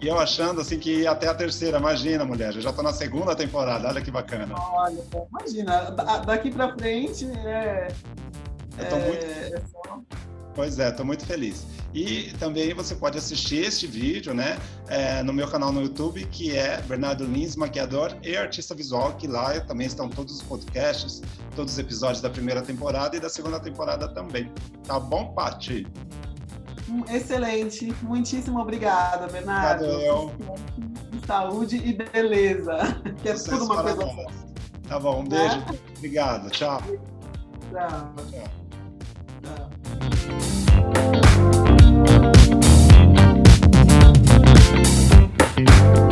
e 0.02 0.08
eu 0.08 0.20
achando 0.20 0.62
assim 0.62 0.78
que 0.78 1.02
ia 1.02 1.12
até 1.12 1.28
a 1.28 1.34
terceira, 1.34 1.78
imagina, 1.78 2.26
mulher, 2.26 2.54
eu 2.54 2.62
já 2.62 2.74
tô 2.74 2.84
na 2.84 2.94
segunda 2.94 3.36
temporada, 3.36 3.88
olha 3.88 4.02
que 4.02 4.12
bacana. 4.12 4.54
Olha, 4.74 5.02
imagina, 5.32 5.92
daqui 6.26 6.52
para 6.52 6.76
frente 6.76 7.26
é. 7.46 7.88
Eu 8.82 8.90
tô 8.90 8.96
é, 8.96 9.08
muito. 9.08 9.26
É 9.26 9.62
só... 9.72 10.02
Pois 10.54 10.80
é, 10.80 10.90
estou 10.90 11.06
muito 11.06 11.26
feliz. 11.26 11.66
E 11.94 12.34
também 12.40 12.74
você 12.74 12.96
pode 12.96 13.18
assistir 13.18 13.66
este 13.66 13.86
vídeo, 13.86 14.34
né, 14.34 14.58
é, 14.88 15.22
no 15.24 15.34
meu 15.34 15.48
canal 15.48 15.72
no 15.72 15.82
YouTube, 15.82 16.26
que 16.28 16.56
é 16.56 16.82
Bernardo 16.84 17.26
Lins, 17.26 17.56
maquiador 17.56 18.16
e 18.24 18.36
artista 18.36 18.74
visual, 18.74 19.14
que 19.16 19.28
lá 19.28 19.60
também 19.62 19.88
estão 19.88 20.10
todos 20.10 20.36
os 20.38 20.42
podcasts, 20.42 21.22
todos 21.56 21.74
os 21.74 21.80
episódios 21.80 22.22
da 22.22 22.30
primeira 22.30 22.62
temporada 22.62 23.16
e 23.16 23.20
da 23.20 23.30
segunda 23.30 23.60
temporada 23.60 24.08
também. 24.14 24.52
Tá 24.86 25.00
bom, 25.00 25.34
Pati? 25.34 25.86
Excelente, 27.10 27.94
muitíssimo 28.02 28.60
obrigada, 28.60 29.28
Bernardo. 29.28 29.86
Valeu. 29.86 30.32
Saúde 31.26 31.78
e 31.78 31.94
beleza, 31.94 32.78
que 33.22 33.30
é 33.30 33.34
tudo 33.34 33.66
uma 33.66 33.84
coisa 33.84 34.02
só. 34.02 34.26
Tá 34.88 35.00
bom, 35.00 35.22
um 35.22 35.28
beijo. 35.28 35.56
É? 35.56 35.98
Obrigado. 35.98 36.50
Tchau. 36.50 36.82
tchau. 36.82 38.14
tchau. 38.30 38.61
you 45.68 46.11